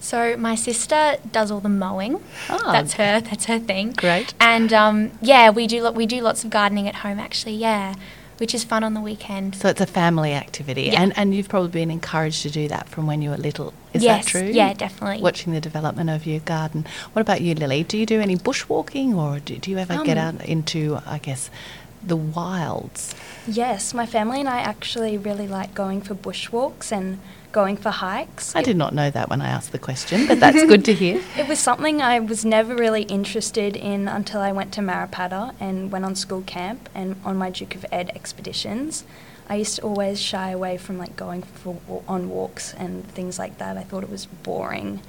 So 0.00 0.36
my 0.36 0.54
sister 0.54 1.16
does 1.32 1.50
all 1.50 1.60
the 1.60 1.68
mowing. 1.70 2.22
Ah. 2.48 2.72
That's 2.72 2.92
her. 2.94 3.20
That's 3.20 3.46
her 3.46 3.58
thing. 3.58 3.92
Great. 3.96 4.34
And 4.38 4.72
um, 4.72 5.12
yeah, 5.22 5.50
we 5.50 5.66
do. 5.66 5.82
lo- 5.82 5.92
We 5.92 6.04
do 6.06 6.20
lots 6.20 6.44
of 6.44 6.50
gardening 6.50 6.86
at 6.86 6.96
home. 6.96 7.18
Actually, 7.18 7.54
yeah, 7.56 7.94
which 8.38 8.54
is 8.54 8.64
fun 8.64 8.82
on 8.84 8.94
the 8.94 9.00
weekend. 9.00 9.54
So 9.56 9.68
it's 9.68 9.80
a 9.80 9.86
family 9.86 10.32
activity, 10.34 10.84
Yeah. 10.92 11.02
and 11.02 11.16
and 11.16 11.34
you've 11.34 11.48
probably 11.48 11.70
been 11.70 11.90
encouraged 11.90 12.42
to 12.42 12.50
do 12.50 12.68
that 12.68 12.88
from 12.88 13.06
when 13.06 13.22
you 13.22 13.30
were 13.30 13.36
little. 13.36 13.72
Is 13.92 14.02
yes. 14.02 14.24
that 14.24 14.30
true? 14.30 14.48
Yeah, 14.48 14.72
definitely. 14.74 15.22
Watching 15.22 15.52
the 15.52 15.60
development 15.60 16.10
of 16.10 16.26
your 16.26 16.40
garden. 16.40 16.86
What 17.12 17.22
about 17.22 17.40
you, 17.40 17.54
Lily? 17.54 17.84
Do 17.84 17.96
you 17.96 18.06
do 18.06 18.20
any 18.20 18.36
bushwalking, 18.36 19.14
or 19.14 19.38
do, 19.40 19.56
do 19.58 19.70
you 19.70 19.78
ever 19.78 20.02
get 20.04 20.18
Um, 20.18 20.36
out 20.38 20.44
into, 20.44 20.98
I 21.06 21.18
guess, 21.18 21.50
the 22.02 22.16
wilds? 22.16 23.14
Yes, 23.46 23.94
my 23.94 24.06
family 24.06 24.40
and 24.40 24.48
I 24.48 24.58
actually 24.60 25.16
really 25.18 25.46
like 25.46 25.74
going 25.74 26.00
for 26.00 26.14
bushwalks 26.14 26.90
and 26.92 27.18
going 27.54 27.76
for 27.76 27.90
hikes. 27.90 28.54
I 28.56 28.62
did 28.62 28.76
not 28.76 28.92
know 28.92 29.10
that 29.10 29.30
when 29.30 29.40
I 29.40 29.48
asked 29.48 29.70
the 29.70 29.78
question, 29.78 30.26
but 30.26 30.40
that's 30.40 30.62
good 30.64 30.84
to 30.86 30.92
hear. 30.92 31.22
It 31.38 31.48
was 31.48 31.60
something 31.60 32.02
I 32.02 32.18
was 32.18 32.44
never 32.44 32.74
really 32.74 33.02
interested 33.02 33.76
in 33.76 34.08
until 34.08 34.40
I 34.40 34.50
went 34.52 34.72
to 34.74 34.80
Marrapatta 34.80 35.54
and 35.60 35.92
went 35.92 36.04
on 36.04 36.16
school 36.16 36.42
camp 36.42 36.88
and 36.94 37.16
on 37.24 37.36
my 37.36 37.50
Duke 37.50 37.76
of 37.76 37.86
Ed 37.92 38.10
expeditions. 38.14 39.04
I 39.48 39.56
used 39.56 39.76
to 39.76 39.82
always 39.82 40.20
shy 40.20 40.50
away 40.50 40.76
from 40.78 40.98
like 40.98 41.16
going 41.16 41.42
for 41.42 41.78
on 42.08 42.28
walks 42.28 42.74
and 42.74 43.06
things 43.08 43.38
like 43.38 43.58
that. 43.58 43.76
I 43.76 43.84
thought 43.84 44.02
it 44.02 44.10
was 44.10 44.26
boring, 44.26 45.00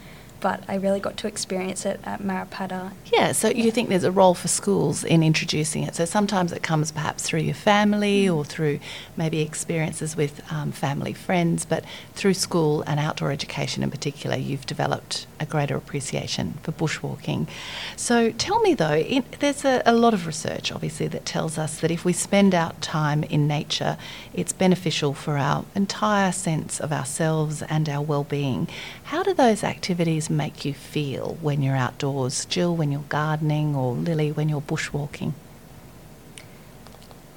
but 0.45 0.63
I 0.67 0.75
really 0.75 0.99
got 0.99 1.17
to 1.17 1.27
experience 1.27 1.87
it 1.87 1.99
at 2.03 2.21
Marrapatta. 2.21 2.91
Yeah, 3.11 3.31
so 3.31 3.49
you 3.49 3.71
think 3.71 3.89
there's 3.89 4.03
a 4.03 4.11
role 4.11 4.35
for 4.35 4.47
schools 4.47 5.03
in 5.03 5.23
introducing 5.23 5.81
it. 5.81 5.95
So 5.95 6.05
sometimes 6.05 6.51
it 6.51 6.61
comes 6.61 6.91
perhaps 6.91 7.23
through 7.23 7.39
your 7.39 7.55
family 7.55 8.29
or 8.29 8.45
through 8.45 8.79
maybe 9.17 9.41
experiences 9.41 10.15
with 10.15 10.43
um, 10.53 10.71
family 10.71 11.13
friends, 11.13 11.65
but 11.65 11.83
through 12.13 12.35
school 12.35 12.83
and 12.85 12.99
outdoor 12.99 13.31
education 13.31 13.81
in 13.81 13.89
particular, 13.89 14.37
you've 14.37 14.67
developed 14.67 15.25
a 15.39 15.45
greater 15.45 15.75
appreciation 15.75 16.57
for 16.63 16.71
bushwalking. 16.71 17.47
So 17.95 18.31
tell 18.31 18.59
me 18.61 18.73
though, 18.73 19.03
there's 19.39 19.65
a, 19.65 19.81
a 19.85 19.93
lot 19.93 20.13
of 20.13 20.27
research 20.27 20.71
obviously 20.71 21.07
that 21.07 21.25
tells 21.25 21.57
us 21.57 21.79
that 21.79 21.91
if 21.91 22.05
we 22.05 22.13
spend 22.13 22.53
our 22.53 22.73
time 22.81 23.23
in 23.23 23.47
nature, 23.47 23.97
it's 24.33 24.53
beneficial 24.53 25.13
for 25.13 25.37
our 25.37 25.65
entire 25.75 26.31
sense 26.31 26.79
of 26.79 26.91
ourselves 26.91 27.61
and 27.63 27.87
our 27.89 28.01
well-being. 28.01 28.67
How 29.05 29.23
do 29.23 29.33
those 29.33 29.63
activities 29.63 30.29
make 30.29 30.65
you 30.65 30.73
feel 30.73 31.37
when 31.41 31.61
you're 31.61 31.75
outdoors? 31.75 32.45
Jill, 32.45 32.75
when 32.75 32.91
you're 32.91 33.03
gardening, 33.09 33.75
or 33.75 33.93
Lily, 33.93 34.31
when 34.31 34.49
you're 34.49 34.61
bushwalking? 34.61 35.33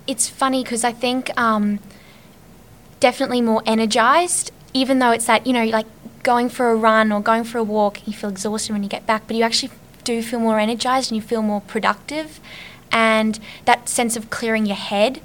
it's 0.09 0.29
funny 0.29 0.65
because 0.65 0.83
I 0.83 0.91
think 0.91 1.31
um, 1.39 1.79
definitely 2.99 3.43
more 3.43 3.63
energized, 3.67 4.51
even 4.73 4.99
though 4.99 5.13
it's 5.13 5.27
that, 5.27 5.47
you 5.47 5.53
know, 5.53 5.67
like 5.67 5.87
going 6.29 6.51
for 6.51 6.71
a 6.71 6.77
run 6.77 7.11
or 7.11 7.23
going 7.23 7.43
for 7.43 7.57
a 7.57 7.63
walk, 7.65 8.07
you 8.07 8.13
feel 8.13 8.29
exhausted 8.29 8.71
when 8.75 8.83
you 8.83 8.89
get 8.89 9.07
back, 9.07 9.23
but 9.27 9.35
you 9.35 9.43
actually 9.43 9.73
do 10.05 10.23
feel 10.23 10.39
more 10.39 10.59
energized 10.59 11.11
and 11.11 11.17
you 11.17 11.27
feel 11.27 11.41
more 11.41 11.63
productive. 11.63 12.39
And 12.93 13.41
that 13.65 13.89
sense 13.89 14.15
of 14.15 14.29
clearing 14.29 14.67
your 14.67 14.77
head, 14.77 15.23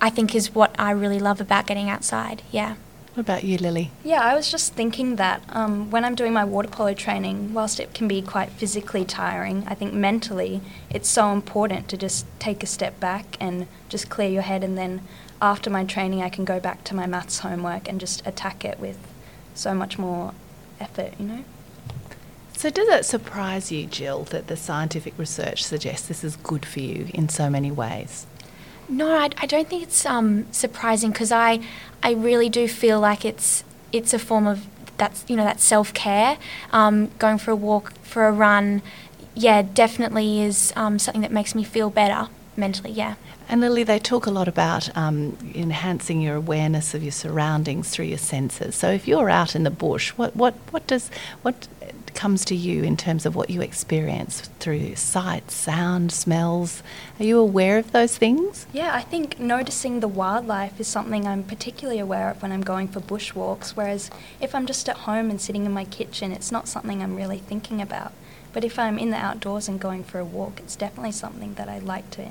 I 0.00 0.10
think, 0.10 0.34
is 0.34 0.52
what 0.52 0.74
I 0.80 0.90
really 0.90 1.20
love 1.20 1.40
about 1.40 1.68
getting 1.68 1.88
outside. 1.88 2.42
Yeah. 2.50 2.74
What 3.14 3.20
about 3.20 3.44
you, 3.44 3.56
Lily? 3.56 3.92
Yeah, 4.02 4.20
I 4.20 4.34
was 4.34 4.50
just 4.50 4.72
thinking 4.72 5.14
that 5.14 5.44
um, 5.50 5.92
when 5.92 6.04
I'm 6.04 6.16
doing 6.16 6.32
my 6.32 6.44
water 6.44 6.68
polo 6.68 6.92
training, 6.92 7.54
whilst 7.54 7.78
it 7.78 7.94
can 7.94 8.08
be 8.08 8.20
quite 8.20 8.50
physically 8.50 9.04
tiring, 9.04 9.62
I 9.68 9.74
think 9.74 9.94
mentally 9.94 10.60
it's 10.90 11.08
so 11.08 11.32
important 11.32 11.86
to 11.90 11.96
just 11.96 12.26
take 12.40 12.64
a 12.64 12.66
step 12.66 12.98
back 12.98 13.36
and 13.38 13.68
just 13.88 14.10
clear 14.10 14.28
your 14.28 14.42
head. 14.42 14.64
And 14.64 14.76
then 14.76 15.02
after 15.40 15.70
my 15.70 15.84
training, 15.84 16.20
I 16.20 16.30
can 16.30 16.44
go 16.44 16.58
back 16.58 16.82
to 16.84 16.96
my 16.96 17.06
maths 17.06 17.38
homework 17.38 17.88
and 17.88 18.00
just 18.00 18.26
attack 18.26 18.64
it 18.64 18.80
with 18.80 18.98
so 19.54 19.74
much 19.74 19.98
more 19.98 20.34
effort, 20.80 21.14
you 21.18 21.26
know? 21.26 21.44
So, 22.56 22.70
does 22.70 22.88
it 22.88 23.04
surprise 23.04 23.72
you, 23.72 23.86
Jill, 23.86 24.24
that 24.24 24.46
the 24.46 24.56
scientific 24.56 25.18
research 25.18 25.64
suggests 25.64 26.06
this 26.06 26.22
is 26.22 26.36
good 26.36 26.64
for 26.64 26.80
you 26.80 27.08
in 27.12 27.28
so 27.28 27.50
many 27.50 27.70
ways? 27.70 28.26
No, 28.88 29.16
I, 29.16 29.30
I 29.38 29.46
don't 29.46 29.68
think 29.68 29.82
it's 29.82 30.06
um, 30.06 30.46
surprising 30.52 31.10
because 31.10 31.32
I, 31.32 31.60
I 32.02 32.12
really 32.12 32.48
do 32.48 32.68
feel 32.68 33.00
like 33.00 33.24
it's 33.24 33.64
it's 33.90 34.14
a 34.14 34.18
form 34.18 34.46
of 34.46 34.66
that's 34.96 35.24
you 35.28 35.36
know 35.36 35.44
that 35.44 35.60
self 35.60 35.92
care. 35.94 36.38
Um, 36.72 37.10
going 37.18 37.38
for 37.38 37.50
a 37.50 37.56
walk, 37.56 37.94
for 38.02 38.26
a 38.26 38.32
run, 38.32 38.82
yeah, 39.34 39.62
definitely 39.62 40.42
is 40.42 40.72
um, 40.76 40.98
something 40.98 41.22
that 41.22 41.32
makes 41.32 41.54
me 41.54 41.64
feel 41.64 41.90
better 41.90 42.28
mentally. 42.56 42.92
Yeah. 42.92 43.14
And 43.48 43.60
Lily, 43.60 43.84
they 43.84 43.98
talk 43.98 44.26
a 44.26 44.30
lot 44.30 44.48
about 44.48 44.94
um, 44.96 45.36
enhancing 45.54 46.20
your 46.20 46.36
awareness 46.36 46.94
of 46.94 47.02
your 47.02 47.12
surroundings 47.12 47.90
through 47.90 48.06
your 48.06 48.18
senses. 48.18 48.74
So, 48.74 48.90
if 48.90 49.06
you're 49.08 49.30
out 49.30 49.54
in 49.54 49.64
the 49.64 49.70
bush, 49.70 50.10
what 50.10 50.34
what 50.36 50.54
what 50.70 50.86
does 50.86 51.10
what 51.42 51.68
comes 52.14 52.44
to 52.44 52.54
you 52.54 52.82
in 52.82 52.96
terms 52.96 53.26
of 53.26 53.34
what 53.34 53.50
you 53.50 53.60
experience 53.62 54.42
through 54.60 54.94
sight, 54.94 55.50
sound, 55.50 56.12
smells? 56.12 56.82
Are 57.18 57.24
you 57.24 57.38
aware 57.38 57.78
of 57.78 57.92
those 57.92 58.16
things? 58.16 58.66
Yeah, 58.72 58.94
I 58.94 59.00
think 59.00 59.40
noticing 59.40 60.00
the 60.00 60.08
wildlife 60.08 60.78
is 60.78 60.86
something 60.86 61.26
I'm 61.26 61.42
particularly 61.42 61.98
aware 61.98 62.30
of 62.30 62.42
when 62.42 62.52
I'm 62.52 62.62
going 62.62 62.88
for 62.88 63.00
bushwalks, 63.00 63.70
whereas 63.70 64.10
if 64.40 64.54
I'm 64.54 64.66
just 64.66 64.88
at 64.88 64.98
home 64.98 65.30
and 65.30 65.40
sitting 65.40 65.66
in 65.66 65.72
my 65.72 65.84
kitchen, 65.84 66.32
it's 66.32 66.52
not 66.52 66.68
something 66.68 67.02
I'm 67.02 67.16
really 67.16 67.38
thinking 67.38 67.80
about. 67.80 68.12
But 68.52 68.64
if 68.64 68.78
I'm 68.78 68.98
in 68.98 69.10
the 69.10 69.16
outdoors 69.16 69.66
and 69.66 69.80
going 69.80 70.04
for 70.04 70.18
a 70.18 70.24
walk, 70.24 70.60
it's 70.60 70.76
definitely 70.76 71.12
something 71.12 71.54
that 71.54 71.68
I 71.68 71.78
like 71.78 72.10
to 72.12 72.28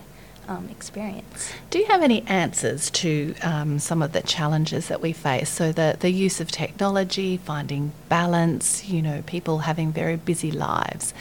um, 0.51 0.67
experience. 0.69 1.53
Do 1.69 1.79
you 1.79 1.85
have 1.85 2.01
any 2.01 2.23
answers 2.27 2.89
to 2.91 3.33
um, 3.41 3.79
some 3.79 4.01
of 4.01 4.11
the 4.11 4.21
challenges 4.21 4.87
that 4.89 5.01
we 5.01 5.13
face? 5.13 5.49
So, 5.49 5.71
the, 5.71 5.95
the 5.99 6.11
use 6.11 6.41
of 6.41 6.51
technology, 6.51 7.37
finding 7.37 7.93
balance, 8.09 8.85
you 8.85 9.01
know, 9.01 9.23
people 9.25 9.59
having 9.59 9.91
very 9.91 10.17
busy 10.17 10.51
lives. 10.51 11.13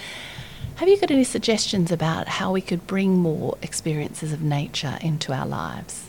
Have 0.76 0.88
you 0.88 0.98
got 0.98 1.10
any 1.10 1.24
suggestions 1.24 1.92
about 1.92 2.26
how 2.26 2.52
we 2.52 2.60
could 2.60 2.86
bring 2.86 3.18
more 3.18 3.56
experiences 3.62 4.32
of 4.32 4.42
nature 4.42 4.98
into 5.00 5.32
our 5.32 5.46
lives? 5.46 6.08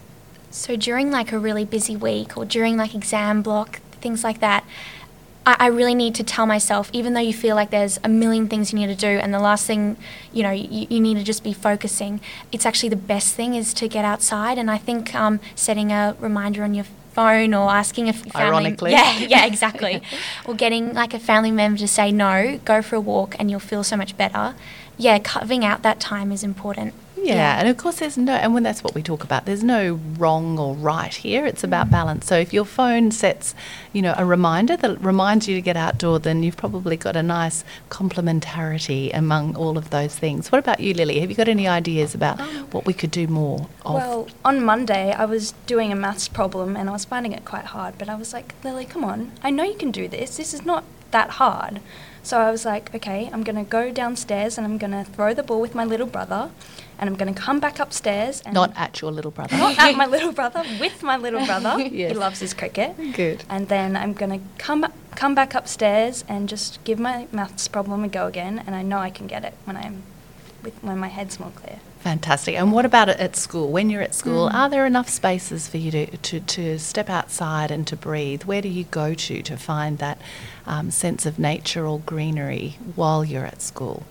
So 0.49 0.75
during 0.75 1.11
like 1.11 1.31
a 1.31 1.39
really 1.39 1.65
busy 1.65 1.95
week 1.95 2.37
or 2.37 2.45
during 2.45 2.77
like 2.77 2.95
exam 2.95 3.41
block, 3.41 3.81
things 4.01 4.23
like 4.23 4.39
that, 4.39 4.65
I, 5.45 5.55
I 5.59 5.67
really 5.67 5.95
need 5.95 6.15
to 6.15 6.23
tell 6.23 6.45
myself, 6.45 6.89
even 6.93 7.13
though 7.13 7.19
you 7.21 7.33
feel 7.33 7.55
like 7.55 7.69
there's 7.71 7.99
a 8.03 8.09
million 8.09 8.47
things 8.47 8.71
you 8.71 8.79
need 8.79 8.87
to 8.87 8.95
do, 8.95 9.07
and 9.07 9.33
the 9.33 9.39
last 9.39 9.65
thing, 9.65 9.97
you 10.33 10.43
know, 10.43 10.51
you, 10.51 10.87
you 10.89 10.99
need 10.99 11.15
to 11.17 11.23
just 11.23 11.43
be 11.43 11.53
focusing. 11.53 12.21
It's 12.51 12.65
actually 12.65 12.89
the 12.89 12.95
best 12.95 13.33
thing 13.35 13.55
is 13.55 13.73
to 13.75 13.87
get 13.87 14.05
outside, 14.05 14.57
and 14.57 14.69
I 14.69 14.77
think 14.77 15.15
um, 15.15 15.39
setting 15.55 15.91
a 15.91 16.15
reminder 16.19 16.63
on 16.63 16.73
your 16.73 16.85
phone 17.13 17.53
or 17.53 17.69
asking 17.69 18.07
a 18.07 18.13
family, 18.13 18.47
Ironically. 18.47 18.91
yeah, 18.91 19.17
yeah, 19.19 19.45
exactly, 19.45 20.01
or 20.45 20.53
getting 20.53 20.93
like 20.93 21.13
a 21.13 21.19
family 21.19 21.51
member 21.51 21.79
to 21.79 21.87
say 21.87 22.11
no, 22.11 22.59
go 22.63 22.81
for 22.81 22.95
a 22.95 23.01
walk, 23.01 23.35
and 23.39 23.49
you'll 23.49 23.59
feel 23.59 23.83
so 23.83 23.97
much 23.97 24.15
better. 24.17 24.55
Yeah, 24.97 25.17
carving 25.19 25.65
out 25.65 25.81
that 25.81 25.99
time 25.99 26.31
is 26.31 26.43
important. 26.43 26.93
Yeah, 27.23 27.59
and 27.59 27.67
of 27.67 27.77
course, 27.77 27.99
there's 27.99 28.17
no, 28.17 28.33
and 28.33 28.53
when 28.53 28.63
that's 28.63 28.83
what 28.83 28.95
we 28.95 29.03
talk 29.03 29.23
about, 29.23 29.45
there's 29.45 29.63
no 29.63 29.99
wrong 30.17 30.57
or 30.57 30.75
right 30.75 31.13
here. 31.13 31.45
It's 31.45 31.63
about 31.63 31.87
mm. 31.87 31.91
balance. 31.91 32.25
So 32.25 32.37
if 32.37 32.51
your 32.51 32.65
phone 32.65 33.11
sets, 33.11 33.53
you 33.93 34.01
know, 34.01 34.15
a 34.17 34.25
reminder 34.25 34.75
that 34.77 35.01
reminds 35.01 35.47
you 35.47 35.55
to 35.55 35.61
get 35.61 35.77
outdoor, 35.77 36.19
then 36.19 36.43
you've 36.43 36.57
probably 36.57 36.97
got 36.97 37.15
a 37.15 37.23
nice 37.23 37.63
complementarity 37.89 39.11
among 39.13 39.55
all 39.55 39.77
of 39.77 39.89
those 39.91 40.15
things. 40.15 40.51
What 40.51 40.59
about 40.59 40.79
you, 40.79 40.93
Lily? 40.93 41.19
Have 41.19 41.29
you 41.29 41.35
got 41.35 41.47
any 41.47 41.67
ideas 41.67 42.15
about 42.15 42.39
um, 42.39 42.67
what 42.71 42.85
we 42.85 42.93
could 42.93 43.11
do 43.11 43.27
more 43.27 43.67
of? 43.85 43.93
Well, 43.93 44.27
on 44.43 44.63
Monday, 44.63 45.11
I 45.11 45.25
was 45.25 45.53
doing 45.67 45.91
a 45.91 45.95
maths 45.95 46.27
problem 46.27 46.75
and 46.75 46.89
I 46.89 46.93
was 46.93 47.05
finding 47.05 47.33
it 47.33 47.45
quite 47.45 47.65
hard, 47.65 47.97
but 47.97 48.09
I 48.09 48.15
was 48.15 48.33
like, 48.33 48.55
Lily, 48.63 48.85
come 48.85 49.03
on, 49.03 49.31
I 49.43 49.51
know 49.51 49.63
you 49.63 49.75
can 49.75 49.91
do 49.91 50.07
this. 50.07 50.37
This 50.37 50.53
is 50.53 50.65
not 50.65 50.83
that 51.11 51.31
hard. 51.31 51.81
So 52.23 52.39
I 52.39 52.51
was 52.51 52.65
like, 52.65 52.93
okay, 52.93 53.29
I'm 53.33 53.43
going 53.43 53.55
to 53.55 53.69
go 53.69 53.91
downstairs 53.91 54.57
and 54.57 54.65
I'm 54.65 54.77
going 54.77 54.91
to 54.91 55.03
throw 55.03 55.33
the 55.33 55.43
ball 55.43 55.59
with 55.59 55.73
my 55.73 55.83
little 55.83 56.05
brother 56.07 56.51
and 57.01 57.09
I'm 57.09 57.15
going 57.15 57.33
to 57.33 57.39
come 57.39 57.59
back 57.59 57.79
upstairs. 57.79 58.41
And 58.45 58.53
Not 58.53 58.71
at 58.77 59.01
your 59.01 59.11
little 59.11 59.31
brother. 59.31 59.57
not 59.57 59.77
at 59.79 59.95
my 59.95 60.05
little 60.15 60.31
brother, 60.31 60.63
with 60.79 61.01
my 61.01 61.17
little 61.17 61.45
brother. 61.45 61.75
Yes. 61.91 62.11
He 62.11 62.17
loves 62.17 62.39
his 62.39 62.53
cricket. 62.53 62.95
Good. 63.13 63.43
And 63.49 63.67
then 63.67 63.97
I'm 63.97 64.13
going 64.13 64.31
to 64.31 64.45
come 64.57 64.85
come 65.15 65.35
back 65.35 65.55
upstairs 65.55 66.23
and 66.27 66.47
just 66.47 66.81
give 66.83 66.99
my 66.99 67.27
maths 67.31 67.67
problem 67.67 68.03
a 68.03 68.07
go 68.07 68.27
again. 68.27 68.63
And 68.65 68.75
I 68.75 68.83
know 68.83 68.99
I 68.99 69.09
can 69.09 69.27
get 69.27 69.43
it 69.43 69.53
when 69.65 69.75
I'm 69.75 70.03
with 70.63 70.75
when 70.83 70.99
my 70.99 71.07
head's 71.07 71.39
more 71.39 71.51
clear. 71.51 71.79
Fantastic. 71.99 72.55
And 72.55 72.71
what 72.71 72.85
about 72.85 73.09
it 73.09 73.19
at 73.19 73.35
school? 73.35 73.71
When 73.71 73.89
you're 73.89 74.01
at 74.01 74.15
school, 74.15 74.49
mm. 74.49 74.53
are 74.53 74.69
there 74.69 74.85
enough 74.85 75.09
spaces 75.09 75.67
for 75.67 75.77
you 75.77 75.91
to, 75.91 76.17
to, 76.17 76.39
to 76.39 76.79
step 76.79 77.09
outside 77.09 77.69
and 77.69 77.85
to 77.87 77.95
breathe? 77.95 78.43
Where 78.43 78.61
do 78.61 78.69
you 78.69 78.85
go 78.85 79.13
to 79.13 79.41
to 79.43 79.57
find 79.57 79.99
that 79.99 80.19
um, 80.65 80.89
sense 80.89 81.25
of 81.25 81.37
nature 81.37 81.85
or 81.85 81.99
greenery 81.99 82.77
while 82.95 83.23
you're 83.23 83.45
at 83.45 83.61
school? 83.61 84.03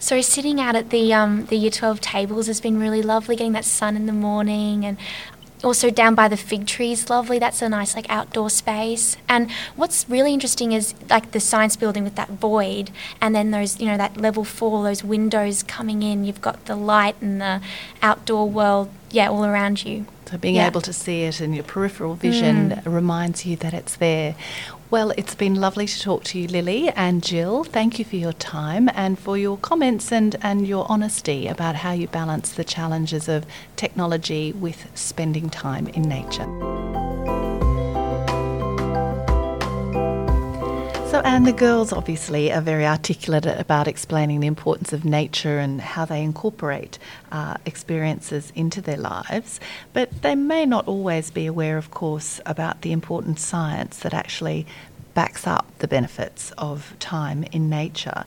So 0.00 0.20
sitting 0.20 0.60
out 0.60 0.76
at 0.76 0.90
the 0.90 1.12
um, 1.12 1.46
the 1.46 1.56
Year 1.56 1.70
12 1.70 2.00
tables 2.00 2.46
has 2.46 2.60
been 2.60 2.78
really 2.78 3.02
lovely, 3.02 3.34
getting 3.36 3.52
that 3.52 3.64
sun 3.64 3.96
in 3.96 4.06
the 4.06 4.12
morning, 4.12 4.84
and 4.84 4.96
also 5.64 5.90
down 5.90 6.14
by 6.14 6.28
the 6.28 6.36
fig 6.36 6.66
trees 6.66 7.10
lovely. 7.10 7.38
That's 7.38 7.60
a 7.62 7.68
nice 7.68 7.96
like 7.96 8.08
outdoor 8.08 8.48
space. 8.48 9.16
And 9.28 9.50
what's 9.74 10.08
really 10.08 10.32
interesting 10.32 10.72
is 10.72 10.94
like 11.10 11.32
the 11.32 11.40
science 11.40 11.76
building 11.76 12.04
with 12.04 12.14
that 12.14 12.30
void 12.30 12.90
and 13.20 13.34
then 13.34 13.50
those 13.50 13.80
you 13.80 13.86
know 13.86 13.96
that 13.96 14.16
level 14.16 14.44
four 14.44 14.84
those 14.84 15.02
windows 15.02 15.62
coming 15.64 16.02
in. 16.02 16.24
You've 16.24 16.40
got 16.40 16.66
the 16.66 16.76
light 16.76 17.16
and 17.20 17.40
the 17.40 17.60
outdoor 18.00 18.48
world 18.48 18.90
yeah 19.10 19.28
all 19.28 19.44
around 19.44 19.84
you 19.84 20.06
so 20.30 20.36
being 20.38 20.56
yeah. 20.56 20.66
able 20.66 20.80
to 20.82 20.92
see 20.92 21.22
it 21.22 21.40
in 21.40 21.54
your 21.54 21.64
peripheral 21.64 22.14
vision 22.14 22.70
mm. 22.70 22.94
reminds 22.94 23.46
you 23.46 23.56
that 23.56 23.72
it's 23.72 23.96
there 23.96 24.34
well, 24.90 25.10
it's 25.18 25.34
been 25.34 25.54
lovely 25.54 25.86
to 25.86 26.00
talk 26.00 26.24
to 26.24 26.38
you, 26.38 26.48
Lily 26.48 26.88
and 26.88 27.22
Jill. 27.22 27.62
Thank 27.62 27.98
you 27.98 28.06
for 28.06 28.16
your 28.16 28.32
time 28.32 28.88
and 28.94 29.18
for 29.18 29.36
your 29.36 29.58
comments 29.58 30.10
and, 30.10 30.34
and 30.40 30.66
your 30.66 30.86
honesty 30.88 31.46
about 31.46 31.76
how 31.76 31.92
you 31.92 32.08
balance 32.08 32.52
the 32.52 32.64
challenges 32.64 33.28
of 33.28 33.44
technology 33.76 34.52
with 34.52 34.88
spending 34.94 35.50
time 35.50 35.88
in 35.88 36.02
nature. 36.02 37.07
And 41.30 41.46
the 41.46 41.52
girls 41.52 41.92
obviously 41.92 42.50
are 42.50 42.62
very 42.62 42.86
articulate 42.86 43.44
about 43.44 43.86
explaining 43.86 44.40
the 44.40 44.46
importance 44.46 44.94
of 44.94 45.04
nature 45.04 45.58
and 45.58 45.78
how 45.78 46.06
they 46.06 46.22
incorporate 46.22 46.98
uh, 47.30 47.58
experiences 47.66 48.50
into 48.56 48.80
their 48.80 48.96
lives, 48.96 49.60
but 49.92 50.22
they 50.22 50.34
may 50.34 50.64
not 50.64 50.88
always 50.88 51.30
be 51.30 51.44
aware, 51.44 51.76
of 51.76 51.90
course, 51.90 52.40
about 52.46 52.80
the 52.80 52.92
important 52.92 53.38
science 53.38 53.98
that 53.98 54.14
actually 54.14 54.66
backs 55.12 55.46
up 55.46 55.66
the 55.80 55.86
benefits 55.86 56.50
of 56.56 56.96
time 56.98 57.44
in 57.52 57.68
nature. 57.68 58.24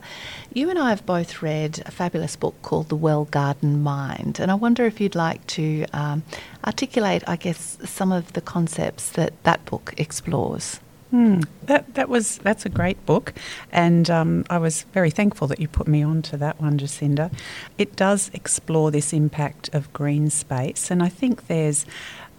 You 0.54 0.70
and 0.70 0.78
I 0.78 0.90
have 0.90 1.04
both 1.04 1.42
read 1.42 1.82
a 1.84 1.90
fabulous 1.90 2.36
book 2.36 2.54
called 2.62 2.88
The 2.88 2.96
Well 2.96 3.24
Gardened 3.24 3.82
Mind, 3.82 4.38
and 4.38 4.48
I 4.48 4.54
wonder 4.54 4.86
if 4.86 5.00
you'd 5.00 5.16
like 5.16 5.44
to 5.48 5.86
um, 5.92 6.22
articulate, 6.64 7.24
I 7.26 7.34
guess, 7.34 7.78
some 7.84 8.12
of 8.12 8.34
the 8.34 8.40
concepts 8.40 9.10
that 9.10 9.32
that 9.42 9.64
book 9.64 9.92
explores. 9.96 10.78
Mm, 11.12 11.46
that 11.64 11.94
that 11.94 12.08
was 12.08 12.38
that's 12.38 12.64
a 12.64 12.70
great 12.70 13.04
book, 13.04 13.34
and 13.70 14.08
um, 14.08 14.46
I 14.48 14.56
was 14.56 14.84
very 14.94 15.10
thankful 15.10 15.46
that 15.48 15.60
you 15.60 15.68
put 15.68 15.86
me 15.86 16.02
on 16.02 16.22
to 16.22 16.38
that 16.38 16.58
one, 16.58 16.78
Jacinda. 16.78 17.30
It 17.76 17.96
does 17.96 18.30
explore 18.32 18.90
this 18.90 19.12
impact 19.12 19.68
of 19.74 19.92
green 19.92 20.30
space, 20.30 20.90
and 20.90 21.02
I 21.02 21.10
think 21.10 21.48
there's 21.48 21.84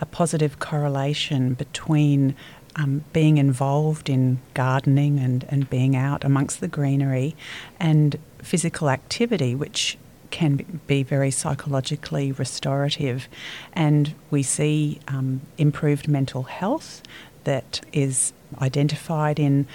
a 0.02 0.08
positive 0.08 0.58
correlation 0.58 1.54
between 1.54 2.36
um, 2.76 3.04
being 3.14 3.38
involved 3.38 4.10
in 4.10 4.40
gardening 4.56 5.20
and, 5.20 5.46
and 5.50 5.70
being 5.70 5.96
out 5.96 6.24
amongst 6.24 6.60
the 6.60 6.68
greenery 6.68 7.36
and 7.80 8.18
physical 8.40 8.90
activity, 8.90 9.54
which 9.54 9.98
can 10.32 10.82
be 10.88 11.04
very 11.04 11.30
psychologically 11.30 12.32
restorative. 12.32 13.28
And 13.74 14.16
we 14.32 14.42
see 14.42 15.00
um, 15.08 15.42
improved 15.60 16.08
mental 16.08 16.44
health 16.44 17.04
that 17.44 17.82
is 17.94 18.34
identified 18.62 19.40
in 19.40 19.68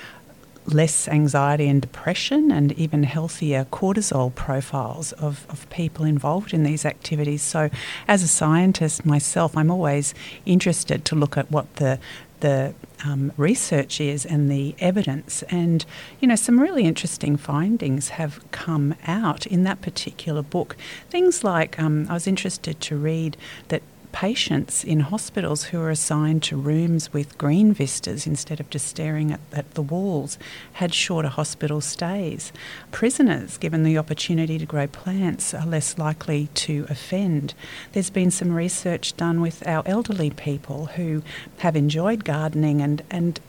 less 0.67 1.09
anxiety 1.09 1.67
and 1.67 1.81
depression 1.81 2.51
and 2.51 2.73
even 2.73 3.03
healthier 3.03 3.67
cortisol 3.73 4.35
profiles 4.35 5.13
of, 5.13 5.47
of 5.49 5.69
people 5.71 6.05
involved 6.05 6.53
in 6.53 6.63
these 6.63 6.85
activities. 6.85 7.43
So, 7.43 7.71
as 8.07 8.23
a 8.23 8.29
scientist 8.29 9.07
myself, 9.07 9.57
I'm 9.57 9.71
always 9.71 10.15
interested 10.45 11.05
to 11.07 11.17
look 11.17 11.37
at 11.37 11.51
what 11.51 11.77
the 11.77 11.99
the 12.41 12.73
um, 13.05 13.33
research 13.37 14.01
is 14.01 14.25
and 14.25 14.51
the 14.51 14.75
evidence. 14.79 15.43
And, 15.51 15.85
you 16.21 16.29
know, 16.29 16.37
some 16.37 16.61
really 16.61 16.85
interesting 16.85 17.37
findings 17.37 18.11
have 18.11 18.41
come 18.53 18.95
out 19.07 19.47
in 19.47 19.65
that 19.65 19.81
particular 19.81 20.43
book. 20.43 20.77
Things 21.11 21.43
like 21.43 21.79
um, 21.81 22.07
I 22.09 22.15
was 22.15 22.27
interested 22.27 22.81
to 22.83 22.97
read 22.97 23.37
that 23.69 23.83
patients 24.13 24.85
in 24.85 25.01
hospitals 25.01 25.65
who 25.65 25.81
are 25.81 25.91
assigned 25.91 26.43
to 26.45 26.57
rooms 26.57 27.13
with 27.13 27.39
green 27.39 27.73
vistas 27.73 28.27
instead 28.27 28.61
of 28.61 28.71
just 28.71 28.87
staring 28.87 29.33
at, 29.33 29.41
at, 29.53 29.75
the 29.75 29.83
walls 29.83 30.39
had 30.75 30.95
shorter 30.95 31.29
hospital 31.29 31.81
stays. 31.81 32.53
Prisoners, 32.91 33.59
given 33.59 33.83
the 33.83 33.99
opportunity 33.99 34.59
to 34.59 34.67
grow 34.67 34.87
plants, 34.87 35.55
are 35.55 35.67
less 35.67 35.99
likely 35.99 36.49
to 36.55 36.87
offend. 36.89 37.55
There's 37.93 38.11
been 38.11 38.31
some 38.31 38.53
research 38.53 39.17
done 39.17 39.41
with 39.41 39.67
our 39.67 39.83
elderly 39.87 40.31
people 40.31 40.87
who 40.87 41.23
have 41.59 41.77
enjoyed 41.77 42.25
gardening 42.25 42.81
and, 42.81 43.03
and 43.11 43.41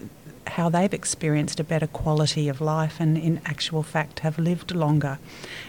how 0.48 0.70
they've 0.70 0.94
experienced 0.94 1.60
a 1.60 1.64
better 1.64 1.88
quality 1.88 2.50
of 2.50 2.62
life 2.62 3.00
and, 3.00 3.18
in 3.18 3.42
actual 3.46 3.84
fact, 3.84 4.20
have 4.20 4.38
lived 4.38 4.74
longer. 4.76 5.20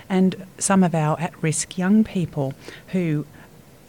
And 0.08 0.46
some 0.58 0.82
of 0.82 0.94
our 0.94 1.18
at 1.20 1.40
risk 1.42 1.78
young 1.78 2.04
people 2.04 2.54
who 2.88 3.26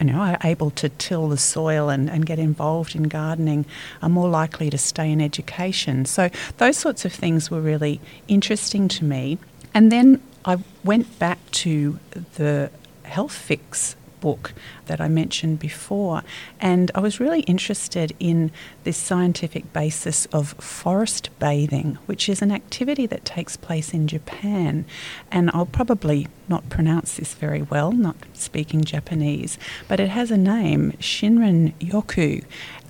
you 0.09 0.13
know, 0.13 0.19
are 0.19 0.37
able 0.43 0.71
to 0.71 0.89
till 0.89 1.29
the 1.29 1.37
soil 1.37 1.89
and, 1.89 2.09
and 2.09 2.25
get 2.25 2.39
involved 2.39 2.95
in 2.95 3.03
gardening 3.03 3.65
are 4.01 4.09
more 4.09 4.29
likely 4.29 4.69
to 4.69 4.77
stay 4.77 5.11
in 5.11 5.21
education. 5.21 6.05
So 6.05 6.29
those 6.57 6.77
sorts 6.77 7.05
of 7.05 7.13
things 7.13 7.51
were 7.51 7.61
really 7.61 8.01
interesting 8.27 8.87
to 8.89 9.05
me. 9.05 9.37
And 9.73 9.91
then 9.91 10.21
I 10.45 10.57
went 10.83 11.19
back 11.19 11.39
to 11.51 11.99
the 12.35 12.71
Health 13.03 13.33
Fix 13.33 13.95
book 14.21 14.53
that 14.85 15.01
I 15.01 15.09
mentioned 15.09 15.59
before. 15.59 16.23
And 16.59 16.89
I 16.95 17.01
was 17.01 17.19
really 17.19 17.41
interested 17.41 18.15
in 18.19 18.51
this 18.85 18.97
scientific 18.97 19.73
basis 19.73 20.27
of 20.27 20.53
forest 20.53 21.29
bathing, 21.39 21.97
which 22.05 22.29
is 22.29 22.41
an 22.41 22.51
activity 22.51 23.05
that 23.07 23.25
takes 23.25 23.57
place 23.57 23.93
in 23.93 24.07
Japan. 24.07 24.85
And 25.29 25.51
I'll 25.53 25.65
probably 25.65 26.27
not 26.47 26.69
pronounce 26.69 27.15
this 27.15 27.33
very 27.33 27.63
well, 27.63 27.91
not 27.91 28.15
speaking 28.33 28.83
Japanese, 28.83 29.57
but 29.87 29.99
it 29.99 30.09
has 30.09 30.31
a 30.31 30.37
name, 30.37 30.93
Shinrin 30.99 31.73
Yoku. 31.79 32.45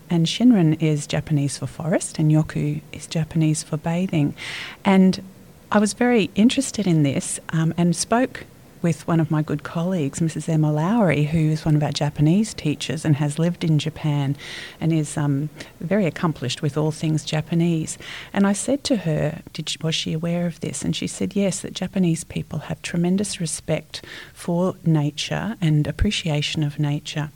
And 0.09 0.25
Shinrin 0.25 0.81
is 0.81 1.07
Japanese 1.07 1.57
for 1.57 1.67
forest, 1.67 2.19
and 2.19 2.29
Yoku 2.29 2.81
is 2.91 3.07
Japanese 3.07 3.63
for 3.63 3.77
bathing. 3.77 4.35
And 4.83 5.23
I 5.71 5.79
was 5.79 5.93
very 5.93 6.29
interested 6.35 6.85
in 6.85 7.03
this 7.03 7.39
um, 7.53 7.73
and 7.77 7.95
spoke 7.95 8.45
with 8.81 9.07
one 9.07 9.19
of 9.19 9.29
my 9.29 9.41
good 9.41 9.63
colleagues, 9.63 10.19
Mrs. 10.19 10.49
Emma 10.49 10.71
Lowry, 10.71 11.25
who 11.25 11.37
is 11.37 11.65
one 11.65 11.75
of 11.75 11.83
our 11.83 11.91
Japanese 11.91 12.53
teachers 12.53 13.05
and 13.05 13.15
has 13.17 13.37
lived 13.37 13.63
in 13.63 13.79
Japan 13.79 14.35
and 14.79 14.91
is 14.91 15.17
um, 15.17 15.49
very 15.79 16.05
accomplished 16.05 16.61
with 16.61 16.77
all 16.77 16.91
things 16.91 17.23
Japanese. 17.23 17.97
And 18.33 18.47
I 18.47 18.53
said 18.53 18.83
to 18.85 18.97
her, 18.97 19.41
she, 19.65 19.77
was 19.81 19.95
she 19.95 20.13
aware 20.13 20.47
of 20.47 20.59
this? 20.59 20.83
And 20.83 20.95
she 20.95 21.07
said, 21.07 21.35
yes, 21.35 21.61
that 21.61 21.73
Japanese 21.73 22.23
people 22.23 22.59
have 22.59 22.81
tremendous 22.81 23.39
respect 23.39 24.03
for 24.33 24.75
nature 24.85 25.55
and 25.61 25.87
appreciation 25.87 26.63
of 26.63 26.79
nature. 26.79 27.31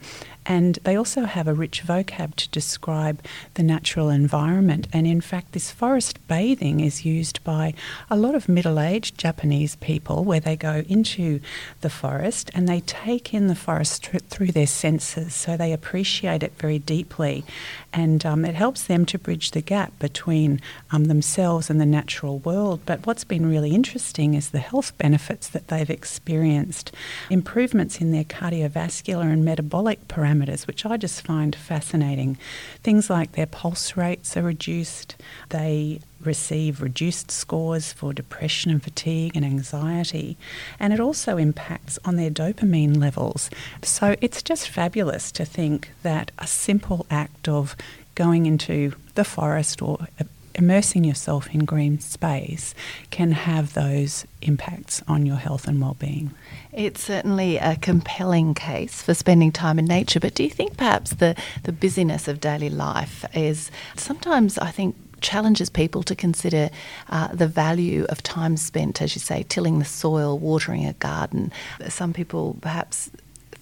And 0.45 0.75
they 0.83 0.95
also 0.95 1.23
have 1.23 1.47
a 1.47 1.53
rich 1.53 1.83
vocab 1.83 2.35
to 2.35 2.49
describe 2.49 3.23
the 3.55 3.63
natural 3.63 4.09
environment. 4.09 4.87
And 4.93 5.07
in 5.07 5.21
fact, 5.21 5.53
this 5.53 5.71
forest 5.71 6.19
bathing 6.27 6.81
is 6.81 7.03
used 7.03 7.43
by 7.43 7.73
a 8.11 8.15
lot 8.15 8.35
of 8.35 8.47
middle 8.47 8.79
aged 8.79 9.17
Japanese 9.17 9.75
people 9.77 10.23
where 10.23 10.39
they 10.39 10.55
go 10.55 10.83
into 10.87 11.39
the 11.81 11.89
forest 11.89 12.51
and 12.53 12.67
they 12.67 12.81
take 12.81 13.33
in 13.33 13.47
the 13.47 13.55
forest 13.55 14.03
tr- 14.03 14.17
through 14.17 14.51
their 14.51 14.67
senses. 14.67 15.33
So 15.33 15.57
they 15.57 15.73
appreciate 15.73 16.43
it 16.43 16.53
very 16.59 16.77
deeply. 16.77 17.43
And 17.91 18.23
um, 18.25 18.45
it 18.45 18.55
helps 18.55 18.83
them 18.83 19.05
to 19.07 19.17
bridge 19.17 19.51
the 19.51 19.61
gap 19.61 19.97
between 19.97 20.61
um, 20.91 21.05
themselves 21.05 21.69
and 21.69 21.81
the 21.81 21.85
natural 21.85 22.39
world. 22.39 22.81
But 22.85 23.07
what's 23.07 23.23
been 23.23 23.49
really 23.49 23.73
interesting 23.73 24.35
is 24.35 24.49
the 24.49 24.59
health 24.59 24.95
benefits 24.97 25.47
that 25.49 25.69
they've 25.69 25.89
experienced 25.89 26.91
improvements 27.31 27.99
in 27.99 28.11
their 28.11 28.23
cardiovascular 28.23 29.31
and 29.31 29.43
metabolic 29.43 30.07
parameters 30.07 30.34
parameters, 30.35 30.67
which 30.67 30.85
I 30.85 30.97
just 30.97 31.21
find 31.21 31.55
fascinating. 31.55 32.37
Things 32.83 33.09
like 33.09 33.33
their 33.33 33.45
pulse 33.45 33.95
rates 33.97 34.35
are 34.37 34.43
reduced, 34.43 35.15
they 35.49 36.01
receive 36.23 36.81
reduced 36.81 37.29
scores 37.31 37.93
for 37.93 38.13
depression 38.13 38.71
and 38.71 38.83
fatigue 38.83 39.35
and 39.35 39.45
anxiety, 39.45 40.37
and 40.79 40.93
it 40.93 40.99
also 40.99 41.37
impacts 41.37 41.99
on 42.05 42.15
their 42.15 42.31
dopamine 42.31 42.97
levels. 42.97 43.49
So 43.83 44.15
it's 44.21 44.41
just 44.41 44.69
fabulous 44.69 45.31
to 45.33 45.45
think 45.45 45.91
that 46.03 46.31
a 46.39 46.47
simple 46.47 47.05
act 47.09 47.47
of 47.47 47.75
going 48.15 48.45
into 48.45 48.93
the 49.15 49.25
forest 49.25 49.81
or 49.81 50.07
immersing 50.55 51.03
yourself 51.03 51.53
in 51.53 51.65
green 51.65 51.99
space 51.99 52.73
can 53.11 53.31
have 53.31 53.73
those 53.73 54.25
impacts 54.41 55.03
on 55.07 55.25
your 55.25 55.35
health 55.35 55.67
and 55.67 55.81
well-being. 55.81 56.31
It's 56.71 57.03
certainly 57.03 57.57
a 57.57 57.75
compelling 57.75 58.53
case 58.53 59.01
for 59.01 59.13
spending 59.13 59.51
time 59.51 59.79
in 59.79 59.85
nature, 59.85 60.19
but 60.19 60.35
do 60.35 60.43
you 60.43 60.49
think 60.49 60.77
perhaps 60.77 61.11
the, 61.11 61.35
the 61.63 61.71
busyness 61.71 62.27
of 62.27 62.39
daily 62.39 62.69
life 62.69 63.25
is 63.33 63.71
sometimes 63.95 64.57
I 64.57 64.71
think 64.71 64.95
challenges 65.21 65.69
people 65.69 66.03
to 66.03 66.15
consider 66.15 66.69
uh, 67.09 67.27
the 67.33 67.47
value 67.47 68.05
of 68.09 68.21
time 68.21 68.57
spent, 68.57 69.01
as 69.01 69.15
you 69.15 69.19
say, 69.19 69.43
tilling 69.49 69.79
the 69.79 69.85
soil, 69.85 70.37
watering 70.37 70.85
a 70.85 70.93
garden. 70.93 71.51
Some 71.89 72.13
people 72.13 72.57
perhaps 72.61 73.09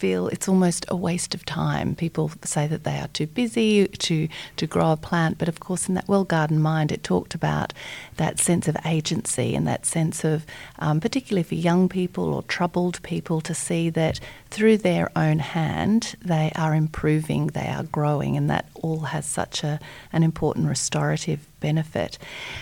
feel 0.03 0.27
it's 0.27 0.49
almost 0.49 0.85
a 0.89 0.97
waste 0.97 1.33
of 1.33 1.45
time. 1.45 1.95
People 1.95 2.29
say 2.43 2.67
that 2.67 2.83
they 2.83 2.99
are 2.99 3.07
too 3.13 3.25
busy 3.25 3.87
to, 3.87 4.27
to 4.57 4.67
grow 4.67 4.91
a 4.91 4.97
plant, 4.97 5.37
but 5.37 5.47
of 5.47 5.61
course, 5.61 5.87
in 5.87 5.95
that 5.95 6.09
well 6.09 6.25
gardened 6.25 6.61
mind, 6.61 6.91
it 6.91 7.05
talked 7.05 7.33
about 7.33 7.71
that 8.17 8.37
sense 8.37 8.67
of 8.67 8.75
agency 8.85 9.55
and 9.55 9.65
that 9.65 9.85
sense 9.85 10.25
of, 10.25 10.45
um, 10.79 10.99
particularly 10.99 11.41
for 11.41 11.55
young 11.55 11.87
people 11.87 12.33
or 12.33 12.43
troubled 12.43 13.01
people, 13.01 13.39
to 13.39 13.53
see 13.53 13.89
that 13.91 14.19
through 14.49 14.75
their 14.75 15.09
own 15.15 15.39
hand 15.39 16.17
they 16.21 16.51
are 16.57 16.75
improving, 16.75 17.47
they 17.47 17.69
are 17.69 17.83
growing, 17.83 18.35
and 18.35 18.49
that 18.49 18.67
all 18.75 18.99
has 18.99 19.25
such 19.25 19.63
a, 19.63 19.79
an 20.11 20.21
important 20.21 20.67
restorative 20.67 21.47
benefit. 21.63 22.19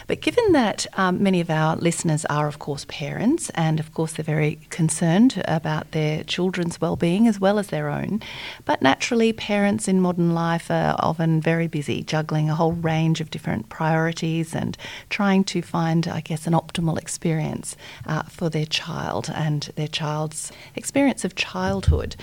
But 0.07 0.21
given 0.21 0.53
that 0.53 0.85
um, 0.93 1.21
many 1.21 1.41
of 1.41 1.49
our 1.49 1.75
listeners 1.75 2.23
are, 2.25 2.47
of 2.47 2.59
course, 2.59 2.85
parents, 2.87 3.49
and 3.55 3.79
of 3.79 3.93
course 3.93 4.13
they're 4.13 4.35
very 4.37 4.59
concerned 4.69 5.41
about 5.45 5.91
their 5.91 6.23
children's 6.23 6.79
well-being 6.79 7.27
as 7.27 7.39
well 7.39 7.57
as 7.59 7.67
their 7.67 7.89
own, 7.89 8.21
but 8.63 8.81
naturally 8.81 9.33
parents 9.33 9.87
in 9.87 9.99
modern 9.99 10.33
life 10.33 10.69
are 10.69 10.95
often 10.99 11.41
very 11.41 11.67
busy 11.67 12.03
juggling 12.03 12.49
a 12.49 12.55
whole 12.55 12.73
range 12.73 13.19
of 13.21 13.31
different 13.31 13.69
priorities 13.69 14.53
and 14.53 14.77
trying 15.09 15.43
to 15.43 15.61
find, 15.61 16.07
I 16.07 16.21
guess, 16.21 16.47
an 16.47 16.53
optimal 16.53 16.97
experience 16.97 17.75
uh, 18.05 18.23
for 18.23 18.49
their 18.49 18.67
child 18.67 19.31
and 19.33 19.63
their 19.75 19.87
child's 19.87 20.51
experience 20.75 21.25
of 21.25 21.33
childhood. 21.35 22.15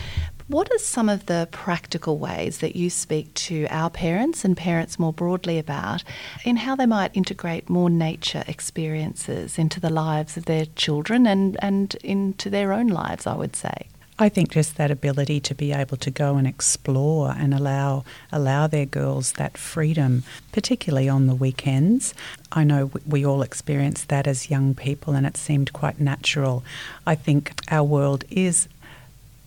What 0.49 0.73
are 0.73 0.79
some 0.79 1.11
of 1.11 1.27
the 1.27 1.47
practical 1.51 2.17
ways 2.17 2.59
that 2.59 2.75
you 2.75 2.89
speak 2.89 3.35
to 3.35 3.67
our 3.69 3.91
parents 3.91 4.47
and 4.47 4.57
parents 4.57 4.99
more 4.99 5.13
broadly 5.13 5.59
about 5.59 6.03
in 6.43 6.57
how 6.57 6.75
they 6.75 6.87
might 6.87 7.15
integrate 7.15 7.69
more 7.69 7.91
nature 7.91 8.45
experiences 8.49 9.59
into 9.59 9.79
the 9.79 9.91
lives 9.91 10.39
of 10.39 10.47
their 10.47 10.65
children 10.75 11.27
and, 11.27 11.59
and 11.61 11.97
into 11.97 12.49
their 12.49 12.73
own 12.73 12.87
lives, 12.87 13.27
I 13.27 13.37
would 13.37 13.57
say? 13.57 13.89
I 14.19 14.31
think 14.31 14.51
just 14.51 14.79
that 14.79 14.91
ability 14.91 15.39
to 15.41 15.55
be 15.55 15.73
able 15.73 15.99
to 15.99 16.11
go 16.11 16.37
and 16.37 16.47
explore 16.47 17.35
and 17.39 17.53
allow 17.53 18.05
allow 18.33 18.67
their 18.67 18.87
girls 18.87 19.33
that 19.33 19.59
freedom, 19.59 20.25
particularly 20.51 21.11
on 21.11 21.27
the 21.27 21.35
weekends. 21.35 22.15
I 22.51 22.65
know 22.65 22.91
we 23.07 23.25
all 23.25 23.43
experienced 23.43 24.09
that 24.09 24.27
as 24.27 24.51
young 24.51 24.75
people, 24.75 25.15
and 25.15 25.27
it 25.27 25.37
seemed 25.37 25.73
quite 25.73 26.01
natural. 26.01 26.65
I 27.07 27.15
think 27.15 27.53
our 27.71 27.85
world 27.85 28.25
is 28.31 28.67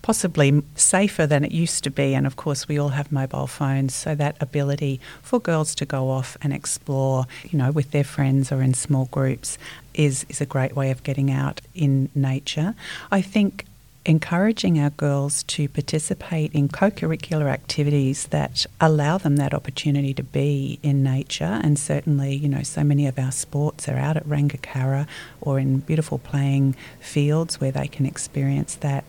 possibly 0.02 0.64
safer 0.76 1.28
than 1.28 1.44
it 1.44 1.52
used 1.52 1.84
to 1.84 1.90
be. 1.90 2.14
And 2.14 2.26
of 2.26 2.36
course, 2.36 2.68
we 2.68 2.78
all 2.78 2.90
have 2.90 3.12
mobile 3.12 3.48
phones, 3.48 3.94
so 3.96 4.16
that 4.16 4.38
ability 4.42 5.00
for 5.22 5.40
girls 5.40 5.76
to 5.76 5.86
go 5.86 6.10
off 6.10 6.38
and 6.42 6.54
explore, 6.54 7.26
you 7.50 7.58
know, 7.58 7.72
with 7.72 7.92
their 7.92 8.04
friends 8.04 8.52
or 8.52 8.62
in 8.62 8.74
small 8.74 9.06
groups 9.06 9.58
is, 9.94 10.26
is 10.30 10.42
a 10.42 10.46
great 10.46 10.76
way 10.76 10.92
of 10.92 11.04
getting 11.04 11.32
out 11.32 11.62
in 11.76 12.10
nature. 12.16 12.76
I 13.12 13.22
think 13.22 13.66
encouraging 14.06 14.80
our 14.80 14.90
girls 14.90 15.44
to 15.44 15.70
participate 15.70 16.52
in 16.54 16.68
co 16.68 16.90
curricular 16.90 17.50
activities 17.50 18.28
that 18.28 18.66
allow 18.80 19.18
them 19.18 19.36
that 19.36 19.54
opportunity 19.54 20.14
to 20.14 20.24
be 20.24 20.80
in 20.82 21.04
nature. 21.04 21.60
And 21.64 21.78
certainly, 21.78 22.36
you 22.36 22.50
know, 22.50 22.64
so 22.64 22.84
many 22.84 23.08
of 23.08 23.20
our 23.20 23.32
sports 23.32 23.88
are 23.88 23.98
out 23.98 24.18
at 24.18 24.26
Rangakarra 24.26 25.08
or 25.40 25.60
in 25.60 25.80
beautiful 25.80 26.18
playing 26.18 26.76
fields 27.00 27.62
where 27.62 27.72
they 27.72 27.88
can 27.88 28.06
experience 28.06 28.76
that. 28.76 29.04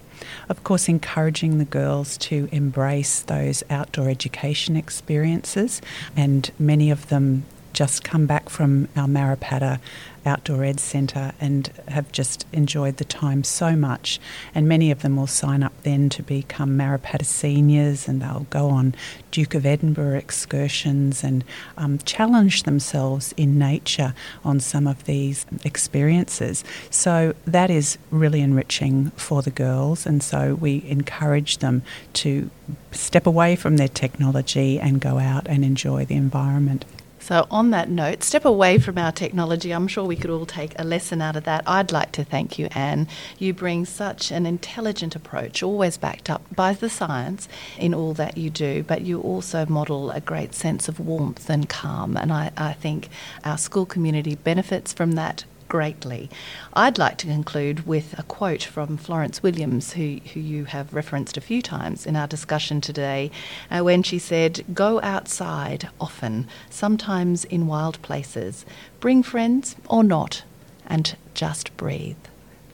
Of 0.48 0.64
course, 0.64 0.88
encouraging 0.88 1.58
the 1.58 1.64
girls 1.64 2.16
to 2.18 2.48
embrace 2.52 3.20
those 3.20 3.62
outdoor 3.70 4.08
education 4.08 4.76
experiences, 4.76 5.80
and 6.16 6.50
many 6.58 6.90
of 6.90 7.08
them 7.08 7.44
just 7.72 8.04
come 8.04 8.26
back 8.26 8.48
from 8.48 8.88
our 8.96 9.06
Marrapatta 9.06 9.80
Outdoor 10.24 10.64
Ed 10.64 10.80
Centre 10.80 11.32
and 11.40 11.68
have 11.88 12.10
just 12.12 12.46
enjoyed 12.52 12.98
the 12.98 13.04
time 13.04 13.44
so 13.44 13.74
much. 13.74 14.20
And 14.54 14.68
many 14.68 14.90
of 14.90 15.02
them 15.02 15.16
will 15.16 15.26
sign 15.26 15.62
up 15.62 15.72
then 15.82 16.08
to 16.10 16.22
become 16.22 16.76
Marrapatta 16.76 17.24
seniors 17.24 18.08
and 18.08 18.22
they'll 18.22 18.46
go 18.50 18.68
on 18.68 18.94
Duke 19.30 19.54
of 19.54 19.66
Edinburgh 19.66 20.18
excursions 20.18 21.24
and 21.24 21.44
um, 21.76 21.98
challenge 21.98 22.62
themselves 22.62 23.34
in 23.36 23.58
nature 23.58 24.14
on 24.44 24.60
some 24.60 24.86
of 24.86 25.04
these 25.04 25.46
experiences. 25.64 26.64
So 26.90 27.34
that 27.46 27.70
is 27.70 27.98
really 28.10 28.40
enriching 28.40 29.10
for 29.12 29.42
the 29.42 29.50
girls. 29.50 30.06
And 30.06 30.22
so 30.22 30.54
we 30.54 30.84
encourage 30.86 31.58
them 31.58 31.82
to 32.14 32.50
step 32.92 33.26
away 33.26 33.56
from 33.56 33.76
their 33.76 33.88
technology 33.88 34.78
and 34.78 35.00
go 35.00 35.18
out 35.18 35.46
and 35.48 35.64
enjoy 35.64 36.04
the 36.04 36.14
environment. 36.14 36.84
So, 37.22 37.46
on 37.52 37.70
that 37.70 37.88
note, 37.88 38.24
step 38.24 38.44
away 38.44 38.78
from 38.78 38.98
our 38.98 39.12
technology. 39.12 39.70
I'm 39.70 39.86
sure 39.86 40.04
we 40.04 40.16
could 40.16 40.28
all 40.28 40.44
take 40.44 40.76
a 40.76 40.82
lesson 40.82 41.22
out 41.22 41.36
of 41.36 41.44
that. 41.44 41.62
I'd 41.68 41.92
like 41.92 42.10
to 42.12 42.24
thank 42.24 42.58
you, 42.58 42.66
Anne. 42.72 43.06
You 43.38 43.54
bring 43.54 43.84
such 43.84 44.32
an 44.32 44.44
intelligent 44.44 45.14
approach, 45.14 45.62
always 45.62 45.96
backed 45.96 46.28
up 46.28 46.42
by 46.56 46.72
the 46.72 46.90
science 46.90 47.48
in 47.78 47.94
all 47.94 48.12
that 48.14 48.36
you 48.36 48.50
do, 48.50 48.82
but 48.82 49.02
you 49.02 49.20
also 49.20 49.64
model 49.66 50.10
a 50.10 50.20
great 50.20 50.52
sense 50.52 50.88
of 50.88 50.98
warmth 50.98 51.48
and 51.48 51.68
calm. 51.68 52.16
And 52.16 52.32
I, 52.32 52.50
I 52.56 52.72
think 52.72 53.08
our 53.44 53.56
school 53.56 53.86
community 53.86 54.34
benefits 54.34 54.92
from 54.92 55.12
that 55.12 55.44
greatly. 55.72 56.28
I'd 56.74 56.98
like 56.98 57.16
to 57.16 57.26
conclude 57.26 57.86
with 57.86 58.14
a 58.18 58.22
quote 58.24 58.62
from 58.62 58.98
Florence 58.98 59.42
Williams, 59.42 59.94
who, 59.94 60.18
who 60.34 60.40
you 60.40 60.66
have 60.66 60.92
referenced 60.92 61.38
a 61.38 61.40
few 61.40 61.62
times 61.62 62.04
in 62.04 62.14
our 62.14 62.26
discussion 62.26 62.82
today, 62.82 63.30
uh, 63.70 63.80
when 63.80 64.02
she 64.02 64.18
said, 64.18 64.66
Go 64.74 65.00
outside 65.00 65.88
often, 65.98 66.46
sometimes 66.68 67.46
in 67.46 67.66
wild 67.66 68.02
places. 68.02 68.66
Bring 69.00 69.22
friends 69.22 69.74
or 69.88 70.04
not, 70.04 70.42
and 70.86 71.16
just 71.32 71.74
breathe. 71.78 72.16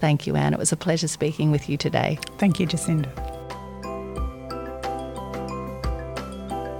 Thank 0.00 0.26
you, 0.26 0.34
Anne. 0.34 0.52
It 0.52 0.58
was 0.58 0.72
a 0.72 0.76
pleasure 0.76 1.06
speaking 1.06 1.52
with 1.52 1.68
you 1.68 1.76
today. 1.76 2.18
Thank 2.38 2.58
you, 2.58 2.66
Jacinda. 2.66 3.27